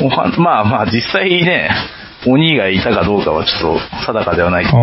[0.00, 1.70] おはまあまあ、実際ね、
[2.26, 4.78] 鬼がいたかどうかはちょっと定かではないけど、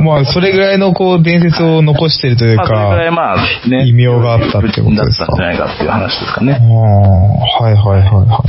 [0.00, 5.26] まあ、それぐらいのこう、伝説を残してるというか、まあ、それぐらいまあ、ね、異名があったってことですか。
[5.26, 6.52] だったんじゃないかっていう話ですかね。
[6.52, 8.44] はいはいはいは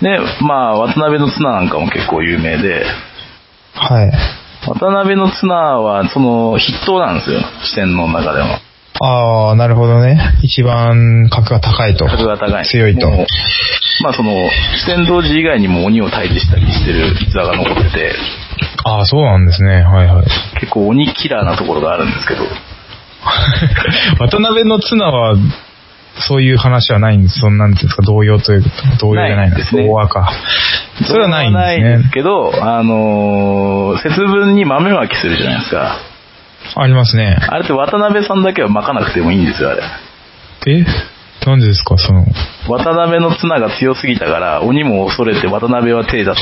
[0.00, 0.04] い。
[0.04, 2.86] で、まあ、渡辺の綱なんかも結構有名で、
[3.74, 4.12] はい。
[4.68, 7.40] 渡辺の綱は、その、筆頭なんですよ。
[7.62, 8.67] 四天王の中でも。
[9.00, 10.18] ああ、なるほどね。
[10.42, 12.06] 一番格が高いと。
[12.06, 12.66] 格が高い。
[12.66, 13.08] 強いと。
[14.02, 18.12] まあその、四天王寺以外にも鬼を退治したりしてる逸話が残ってて。
[18.84, 19.82] ああ、そうなんですね。
[19.82, 20.26] はいはい。
[20.60, 22.42] 結構鬼キラーなところがあるんですけど。
[24.18, 25.36] 渡辺の綱は、
[26.20, 27.38] そういう話はないんです。
[27.38, 29.86] そんなんですか、同様というか、同様じゃないんですね。
[29.86, 30.32] 童話か。
[31.06, 31.84] それはないんですね。
[31.84, 35.96] ないんですけど、あのー、節分に豆まきするじゃないですか。
[36.76, 37.36] ありますね。
[37.48, 39.82] あれって渡辺さんだけは巻かなくてもいいんですよ、あれ。
[40.66, 40.84] え？
[41.46, 42.24] なんでですか、その？
[42.68, 46.40] 渡辺の綱が強すぎたから、鬼も恐れて渡辺は手だと。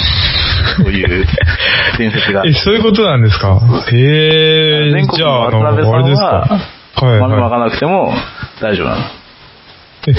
[0.78, 1.26] そういう
[1.98, 2.42] 伝説が。
[2.48, 3.60] え、そういうことなんですか？
[3.92, 4.90] へえ。
[4.92, 5.84] 全国の渡辺
[6.16, 8.12] さんは、はい、豆巻かなくても
[8.60, 9.02] 大丈夫なの。
[10.08, 10.14] え、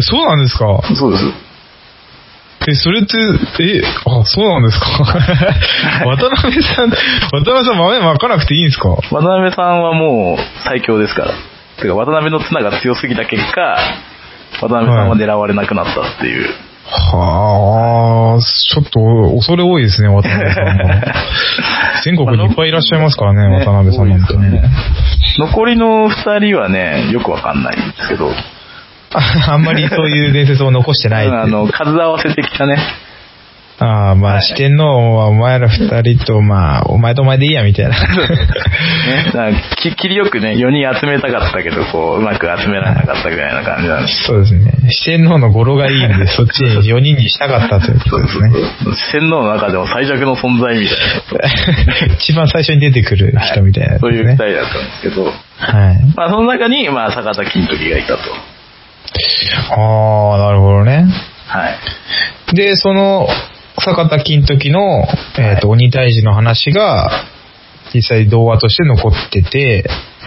[0.00, 0.66] そうなんですか？
[0.94, 1.24] そうです。
[2.66, 3.16] え、それって、
[3.60, 4.86] え、あ、そうなんですか？
[6.06, 6.96] 渡辺さん、渡
[7.52, 8.88] 辺さん豆まかなくていいんですか？
[9.10, 11.32] 渡辺さんはもう最強ですから。
[11.80, 13.76] てか渡辺の綱が強すぎた結果、
[14.62, 16.48] 渡辺さんは狙われなくなったっていう。
[16.86, 21.14] はあ、ちょっと恐れ多いですね、渡辺さんは。
[22.04, 24.62] 全国にいっぱいいらっしゃいますからね、ね渡辺さんなんてね。
[25.38, 28.30] 残りの二人はね、よくわかんないんですけど、
[29.48, 32.76] あんまりそういう伝説を残してないあの、数合わせてきたね。
[33.78, 37.90] ああ、まあ、はい、四天王はお前ら二人と、まあ、お前とお前でいいや、みたいな。
[37.90, 44.24] ね、ききりよくね、4人集めたかったけど、こう、うまく集められなかったぐらいな感じなんです。
[44.24, 44.72] そうですね。
[44.90, 48.52] 四天王の語呂がいいんで、 そっちに4人にしたかったということですね。
[49.12, 52.14] 四天王の中でも最弱の存在みたいな。
[52.14, 55.24] 一番最初に出てくる人みたいな、ねはい、そういう二人だったんですけど。
[55.24, 55.34] はい。
[56.16, 58.53] まあ、その中に、まあ、坂田金時がいたと。
[59.70, 61.06] ああ、なるほどね。
[61.46, 62.54] はい。
[62.54, 63.26] で、その、
[63.78, 65.04] 坂田金時の、
[65.38, 67.10] えっ、ー、と、鬼退治の話が、
[67.94, 69.84] 実際童話として残ってて、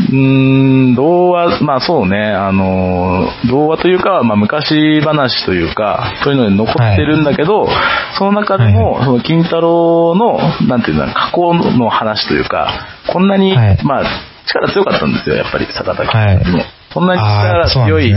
[0.10, 7.72] うーん、童話、まあそうね、あの、童話というか、まあ昔話というか、そういうので残ってるんだけど、は
[8.14, 14.04] い、その中でも、はい、その金太郎の、なんていうの、過去の話というか、こんなに、はい、まあ、
[14.46, 16.64] 力強かったんですよ、やっぱり坂田金時も。
[16.98, 18.14] そんなに力強い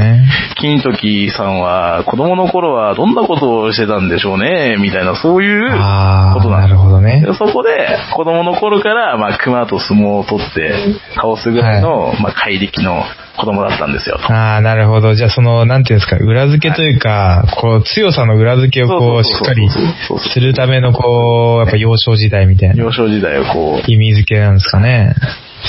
[0.56, 6.68] 金時さんは、子供の頃はどんなことをしてたんでしょうね、みたいな、そういうことなんです。
[6.68, 7.24] なるほどね。
[7.38, 10.72] そこで、子供の頃から、まあ、熊と相撲を取って
[11.14, 13.04] 倒すぐらいの、はい、まあ、怪力の
[13.36, 14.18] 子供だったんですよ。
[14.20, 15.14] ああ、なるほど。
[15.14, 22.74] じゃあ、その、なんていうんですか、裏付けというか、はい、こう、強さの裏付けをこう、しっかりするための、こう、やっぱ幼少時代みたいな。
[22.74, 23.90] 幼少時代をこう。
[23.90, 25.14] 意味付けなんですかね。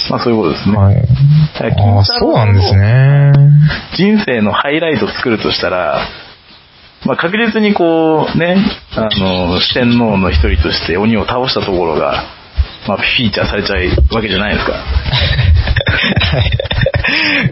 [0.09, 0.77] まあそういうことですね。
[0.77, 0.95] はい。
[1.99, 3.31] あそうなんですね。
[3.95, 6.07] 人生のハイライト作るとしたら、
[7.05, 8.57] まあ確実にこうね、
[8.95, 12.23] あの、四天王の一人として鬼を倒したところが、
[12.87, 14.73] まあフィーチャーされちゃうわけじゃないですか。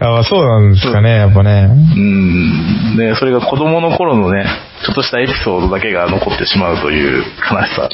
[0.00, 1.68] あそうなんですかね、やっぱね。
[1.70, 2.96] うん。
[2.96, 4.46] で、それが子供の頃のね、
[4.84, 7.88] ちょっとしたエピソードだけが残ってしまうという悲しさ。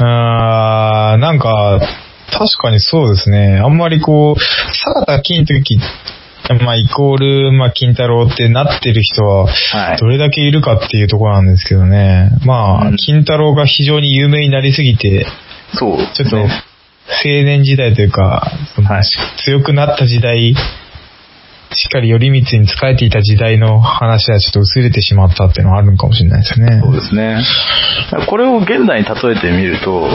[0.00, 1.80] あー、なんか、
[2.30, 3.58] 確かにそうですね。
[3.58, 4.40] あんまりこう、
[4.94, 5.78] 坂田金時、
[6.62, 9.48] まあ、イコール、まあ、金太郎ってなってる人は、
[9.98, 12.30] どれだけいるかっていうところなんですけどね。
[12.44, 15.26] まあ、うん、金太郎が非常に有名になりすぎて、
[15.74, 16.46] そう、ちょっと、青
[17.24, 18.50] 年時代というか、
[18.86, 19.02] はい、
[19.44, 20.54] 強くなった時代
[21.74, 26.80] しっかり頼光に仕えていた時代の話はちょっと薄れてしまったっていうのはあるのかもしれないですね。
[26.82, 27.42] そうですね。
[28.28, 30.08] これを現代に例えてみると、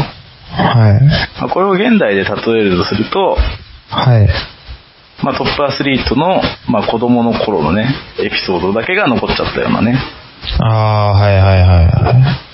[0.52, 1.00] は
[1.48, 1.50] い。
[1.52, 3.38] これを現代で例えるとすると、
[3.90, 4.28] はい。
[5.24, 10.00] まあトップアスリートの、まあ子供の頃のね、エピソードだけが残っちゃったようなね。
[10.60, 12.50] ああ、はいはいはいはい。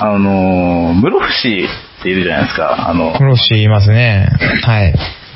[0.00, 2.88] あの、室伏っているじゃないですか。
[2.88, 4.28] あの、室伏いますね。
[4.64, 4.94] はい。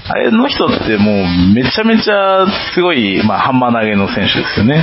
[0.08, 4.82] あれの人ってもうめちゃめちゃすごい、まあ、ハンマー投げの選手ですよね。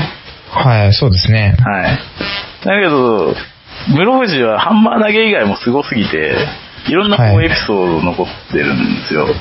[0.50, 1.56] はい、そうですね。
[1.60, 2.00] はい。
[2.66, 3.36] だけど、
[3.88, 6.36] 室藤はハンマー投げ以外もすごすぎて、
[6.90, 9.26] いろんなこうエピソード残ってるんですよ。
[9.26, 9.36] はい、あ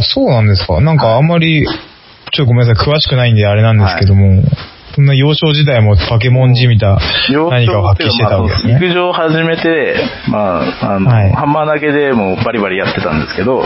[0.00, 0.80] あ、そうなんですか。
[0.80, 4.44] なんかあんまり、ちょっとごめんなさい、詳しくないんであれなんですけども、はい
[4.94, 7.00] そんな幼少時代もパケモンじみた
[7.50, 8.78] 何かを発揮してたわけですね。
[8.78, 9.96] 陸上を始めて、
[10.28, 13.64] まあ、あの、はい、ハンマー投げでもバリバリやってたんですけど、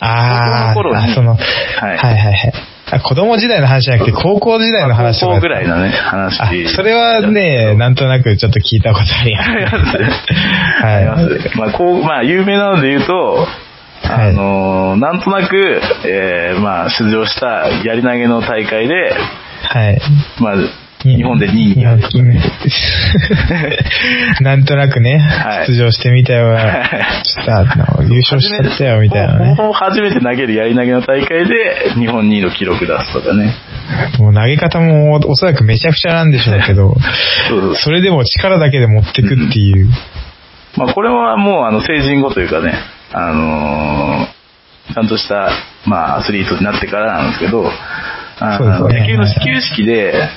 [0.00, 0.82] ああ、そ
[1.22, 1.40] の、はい、
[1.80, 2.52] はいはいはい
[3.00, 5.32] 子供時代の話じゃなくて、高校時代の話とか。
[5.32, 6.68] 高校ぐらいのね、話。
[6.68, 9.98] それはね、なんとなくちょっと聞いたことあります。
[10.84, 11.56] はい。
[11.56, 13.46] まあ、こう、まあ、有名なので言うと、
[14.06, 19.14] あのー、なんとなく、えー、まあ、出場したやり投げの大会で、
[19.62, 20.00] はい。
[20.40, 20.54] まあ、
[21.04, 21.84] 日本で2位に。
[24.40, 26.56] なんとなくね、はい、出場してみたよ、
[27.22, 27.44] ちょっ
[27.96, 29.56] と優勝しちゃったよ、みたいなね。
[29.74, 33.54] 初めて投げるやり投げの大会で、日本2位の記録出すとかね。
[34.18, 36.96] もう投げ方もおそらくめちゃくちゃなんでしょうけど、
[37.48, 39.86] そうそれでも力だけで持ってくっていう。
[39.86, 39.90] うん、
[40.76, 42.78] まあこれはもうあの成人後というかね、
[43.12, 45.50] あのー、ちゃんとした、
[45.84, 47.70] まあアスリートになってからなんですけど、
[48.40, 50.28] あの、ね、野球の始球式で、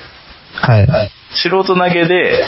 [0.62, 1.12] はい。
[1.34, 2.46] 素人投げで、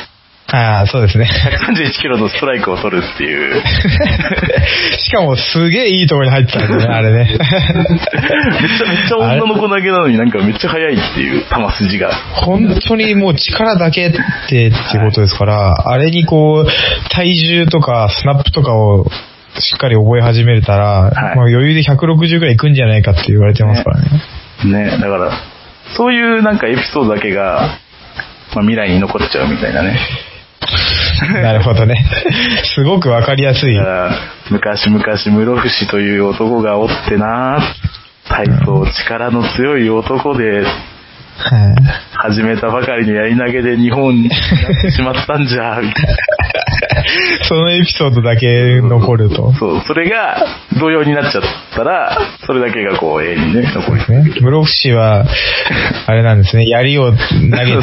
[0.51, 1.30] ああ、そうですね。
[1.68, 3.62] 131キロのストライクを取るっていう。
[4.97, 7.18] しかもすげえいいところに入ってたんだね、 あれね。
[7.18, 12.12] めっちゃめっちゃ女の子投げなのになんかめっちゃ速いっていう球筋が。
[12.34, 19.05] 本当にもう力だけってってことですから、はい、あれにこう、体重とかスナップとかを
[19.60, 24.10] しっかり覚え始めたら、はい、まあ余裕で160ぐらいいくんじゃないかって言われてますからね。
[24.66, 25.32] ね、だから、
[25.95, 27.78] そういうなんかエピソードだけが、
[28.56, 30.00] まあ、未来に残っちゃうみたいなね。
[31.41, 32.06] なるほどね。
[32.76, 33.78] すごくわかりやすい。
[34.50, 37.62] 昔々室伏という男がおってな
[38.28, 40.66] 体操力の強い男で、
[42.14, 46.16] 始めたばかりのやり投げで日本になってしまったんじゃ、 みたいな。
[47.44, 49.54] そのエピソードだけ残ると。
[49.54, 50.46] そう、それが
[50.80, 51.44] 同様になっちゃっ
[51.76, 54.24] たら、それだけがこう永遠にね、残る。
[54.24, 54.32] ね。
[54.42, 55.26] 室伏は、
[56.08, 57.82] あれなんですね、槍を投げて、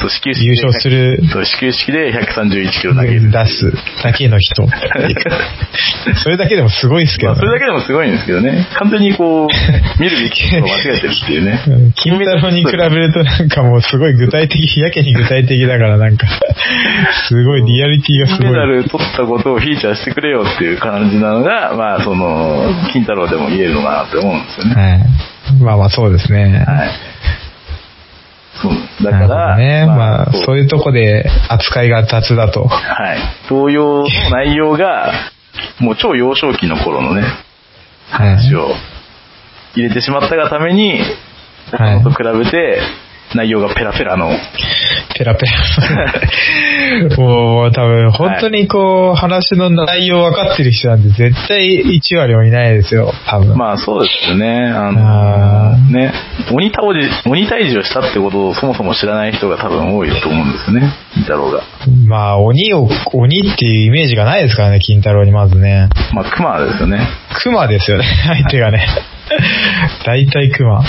[0.00, 0.46] そう始球式。
[0.46, 1.20] 優勝する。
[1.30, 3.30] そう、始球式で131キロ投げる。
[3.30, 3.72] 出す
[4.02, 4.66] だけの人。
[6.22, 8.66] それだけでもすごいですけど、ね、まあ、それだけでもすごいんですけどね。
[8.74, 9.48] 完全にこう、
[10.00, 11.60] 見るべきことを間違えてるっていうね。
[11.96, 16.26] 金メダルに比べるとなんかもうすごい具体的、やけに具体的だからなんか、
[17.28, 18.40] すごいリアリティがすごい。
[18.44, 24.74] 金メダル取ったことをフィーチャーしてくれよっていう感じなのが、まあその、金太郎でも言えるのかなって思うんですよね。
[24.74, 25.62] はい。
[25.62, 26.64] まあまあそうですね。
[26.66, 27.13] はい。
[29.02, 30.58] だから、ね、まあ、そう。
[30.58, 32.66] いうとこで扱いが雑だと。
[32.66, 33.18] はい。
[33.48, 35.12] 同様の内容が、
[35.80, 37.22] もう超幼少期の頃のね、
[38.10, 38.74] 話を
[39.74, 41.00] 入れてしまったがために、
[41.70, 42.80] 他のと比べて、
[43.34, 44.30] 内容がペラペラの。
[45.16, 47.16] ペラペラ。
[47.16, 53.56] もう多分本当にこう、はい、話の内容分かってる人なんで絶対1割もいないですよ、多分。
[53.56, 54.70] まあそうですよね。
[54.70, 56.12] あのー、ね、
[56.52, 61.62] 鬼倒じ、鬼退治をしたってことをそもそも知らない人が多分多いと思うんですよね、金太郎が。
[62.06, 65.88] まあ鬼を、鬼っていうイメージがないですからね、金太郎にまずね。
[66.12, 67.00] まあ熊ですよね。
[67.42, 68.86] 熊ですよね、相手がね。
[70.04, 70.82] 大体熊。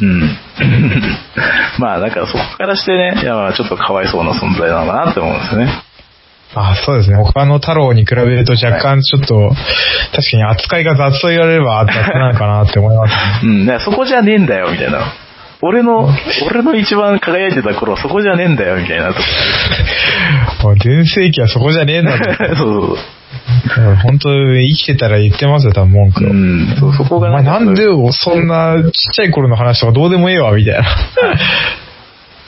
[0.00, 0.36] うん。
[1.78, 5.68] まあ、だからそこからしてね、いや、ちょっとかわいそうな存在なのかなって思うんですね。
[6.54, 7.16] あそうですね。
[7.16, 9.56] 他の太郎に比べると若干ちょっと、はい、
[10.16, 13.52] 確かに扱いが雑と言われれば雑なのかなって思います、ね。
[13.52, 15.12] うん、だからそこじゃねえんだよ、みたいな。
[15.62, 16.08] 俺の、
[16.50, 20.74] 俺の一番輝いてた頃そこじゃねえんだよ、みたいなとこ。
[20.82, 22.98] 全盛期はそこじゃねえんだ そうそうそう。
[24.02, 26.30] 本当生きてたら言ってますよ、多分文句を。
[26.30, 30.80] うん、そう、そこがなんでそんなちっちゃい頃の話とかどうでもええわ、みたいな。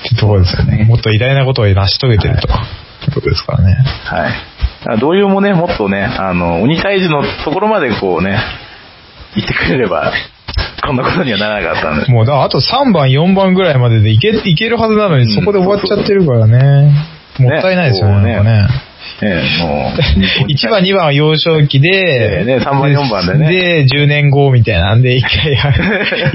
[0.03, 0.84] ってところですよね。
[0.84, 2.53] もっと偉大なことを成し遂げてると。
[2.53, 3.76] はい、いうことですからね。
[4.05, 4.98] はい。
[4.98, 8.38] 同様もね、もっとね、あの、鬼退治のところまでこうね、
[9.36, 10.12] 言ってくれれば、
[10.84, 12.12] こんなことにはならなかったんで。
[12.12, 16.92] もう、だあと3番、4番ぐらいまででいけ、いけるはずなのに、そこで終わっちゃってるからね。
[17.38, 18.68] もったいないですよね、ねね。
[19.23, 20.51] ええ、もう。
[20.51, 23.51] 1番、2番は幼少期で、ね、3番、4番でね。
[23.51, 25.57] で、10年後みたいなんで、一回、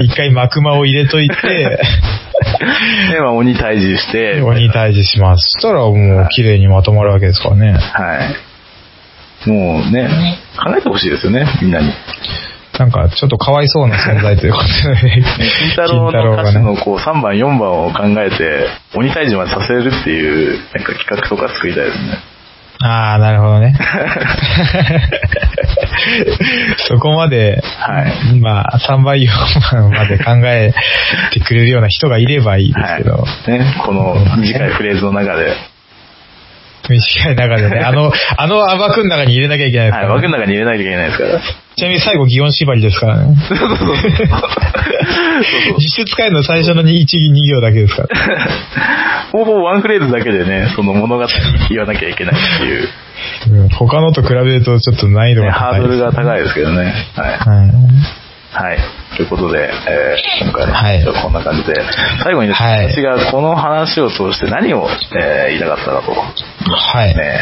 [0.00, 1.36] 一回幕間を入れといて、
[3.12, 4.40] で、まあ、鬼退治して。
[4.40, 5.52] 鬼退治します。
[5.52, 7.72] そしたらもう綺麗にまとまるわけですからね。
[7.72, 7.76] は
[9.46, 9.48] い。
[9.48, 10.08] もうね、
[10.56, 11.92] 考えてほしいですよね、みんなに。
[12.78, 15.24] なんか、ちょっとかわいそうな存在ということで、ね、
[15.58, 22.18] 金太郎の歌詞のこう3番、4番を考えて、鬼退治までさせるっていう、なんか企画とか作りたいですね。
[22.80, 23.74] ああ、なるほどね。
[26.88, 29.28] そこまで、はい、まあ、3倍4
[29.72, 30.72] 番まで考え
[31.32, 33.14] てくれるような人がいればいいですけど。
[33.16, 35.56] はい、ね、この短いフレーズの中で。
[36.88, 40.12] 短い中でね、あの、 あの暴くん中に入れなきゃいけないですから、ね。
[40.14, 41.40] はい、暴くん中に入れなきゃいけないですから。
[41.76, 43.36] ちなみに最後、擬音縛りですからね。
[43.48, 43.96] そうそうそう。
[45.78, 47.06] 実質使えるの最初の 1, 2
[47.46, 48.08] 行だけですから。
[49.32, 51.26] ほぼワンフレーズだけでね、その物語
[51.68, 52.88] 言わなきゃいけないっていう。
[53.50, 56.94] うん、他のと比べるとちょっと難易度が高い、ね、ハードルが高いですけどね。
[57.14, 57.30] はい。
[57.32, 58.78] はいはい。
[59.16, 61.74] ということで、えー、今回ね、はい、こんな感じで、
[62.22, 64.88] 最後にですね、はい、私がこの話を通して何を、
[65.20, 66.12] えー、言いたかったかと。
[66.12, 67.14] はい。
[67.14, 67.40] ね、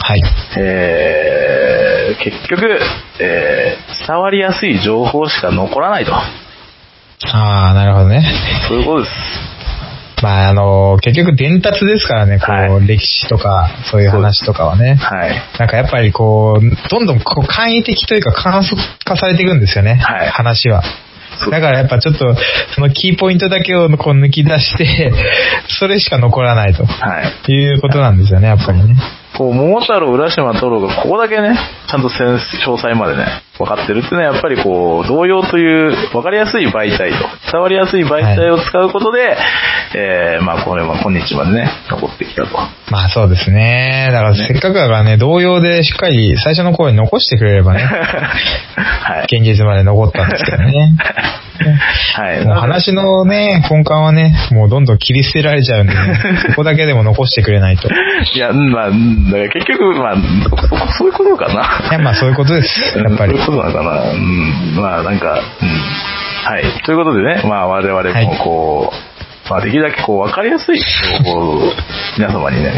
[0.00, 0.22] はい。
[0.58, 2.78] えー、結局、
[3.20, 6.12] えー、伝わりやすい情報しか残らないと。
[6.14, 8.22] ああ、なるほどね。
[8.68, 9.57] そういうことです。
[10.22, 14.96] まあ、あの、結局伝達ですからね、こう、はい、歴史とか、そういう話とかはね。
[14.96, 15.30] はい。
[15.58, 19.94] なんかやっぱりこう、どんどんこう簡易的というか簡素化されていくんですよね。
[19.94, 20.28] はい。
[20.28, 20.82] 話は。
[21.50, 22.34] だからやっぱちょっと、
[22.74, 25.12] そのキーポイントだけをこう抜き出して、
[25.78, 26.84] それしか残らないと。
[26.84, 27.52] はい。
[27.52, 28.96] いうことなんですよね、やっぱりね。
[29.36, 31.56] こう、桃太郎、浦島太郎がここだけね、
[31.88, 33.26] ちゃんと詳細までね、
[33.58, 39.36] 分かってるっていうのはやっぱりこう、同様という分かりやすい媒体と、伝わりやすい媒体を使うことで、はい、
[39.96, 42.56] えー、まあこれは今日までね、残ってきたと。
[42.90, 44.10] まあそうですね。
[44.12, 50.92] だからせっかくだからね、同様でしっかり最初の声に残してくれればね、 はい、現実まで残ったんですけどね。
[52.14, 52.44] はい。
[52.44, 57.88] もう話のね、根幹はね、もうどんどん切り捨てられちゃうんでね、 そこだけでも残してくれないと。
[57.88, 60.16] いや、まあ、結局、まあ、
[60.96, 61.88] そういうことかな。
[61.90, 62.98] いや、まあそういうことです。
[62.98, 63.34] やっぱり。
[63.48, 64.12] そうなのかな。
[64.12, 64.76] うん。
[64.76, 65.68] まあなんか、うん。
[66.44, 66.82] はい。
[66.84, 68.98] ということでね、まあ我々もこう、は
[69.48, 70.84] い、まあできるだけこう分かりやすい情
[71.32, 71.72] 報を
[72.18, 72.74] 皆様にね、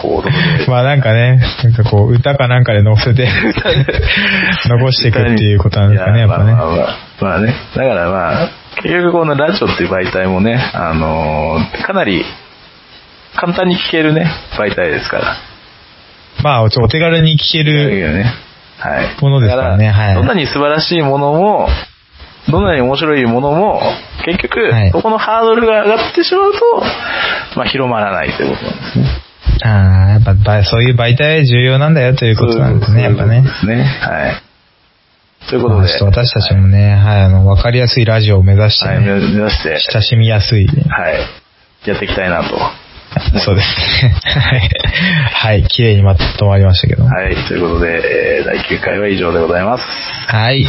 [0.00, 3.28] こう、まあなんかね、なんかこう、歌かなんかで載せて
[4.68, 6.52] 残していくっていうことなんですかね、やっぱね。
[6.52, 7.54] まあ、まあ、まあね。
[7.76, 12.24] だからまあ、結局このラジオっていう媒体もね、あのー、かなり
[13.36, 15.36] 簡単に聞けるね、媒体ですから。
[16.42, 18.32] まあ、お手軽に聞ける、ね、
[18.84, 19.22] はい。
[19.22, 20.14] ものですからね、はい。
[20.14, 21.68] どんなに素晴らしいものも、
[22.50, 23.80] どんなに面白いものも、
[24.26, 26.58] 結局、はい、そこのハードルが上がってしまうと、
[27.56, 29.06] まあ広まらないということなんですね。
[29.64, 33.42] ああ、やっぱそういう媒体重要なんだよということなんですね、やっぱね。
[33.42, 33.84] ですね。
[33.84, 34.42] はい。
[35.48, 35.88] ということで。
[35.88, 39.78] まあ、私たちもね、はい、あの、わかりやすいラジオを目指して、ね、はい、目指して。
[39.92, 40.84] 親しみやすい、ね。
[40.88, 41.20] はい。
[41.86, 42.83] やっていきたいなと。
[43.44, 44.14] そうですね。
[44.24, 44.70] はい。
[45.32, 45.64] はい。
[45.68, 47.04] 綺麗にまとまりましたけど。
[47.04, 47.34] はい。
[47.48, 49.84] ということで、えー、第9回は以上でございます。
[50.28, 50.66] はい。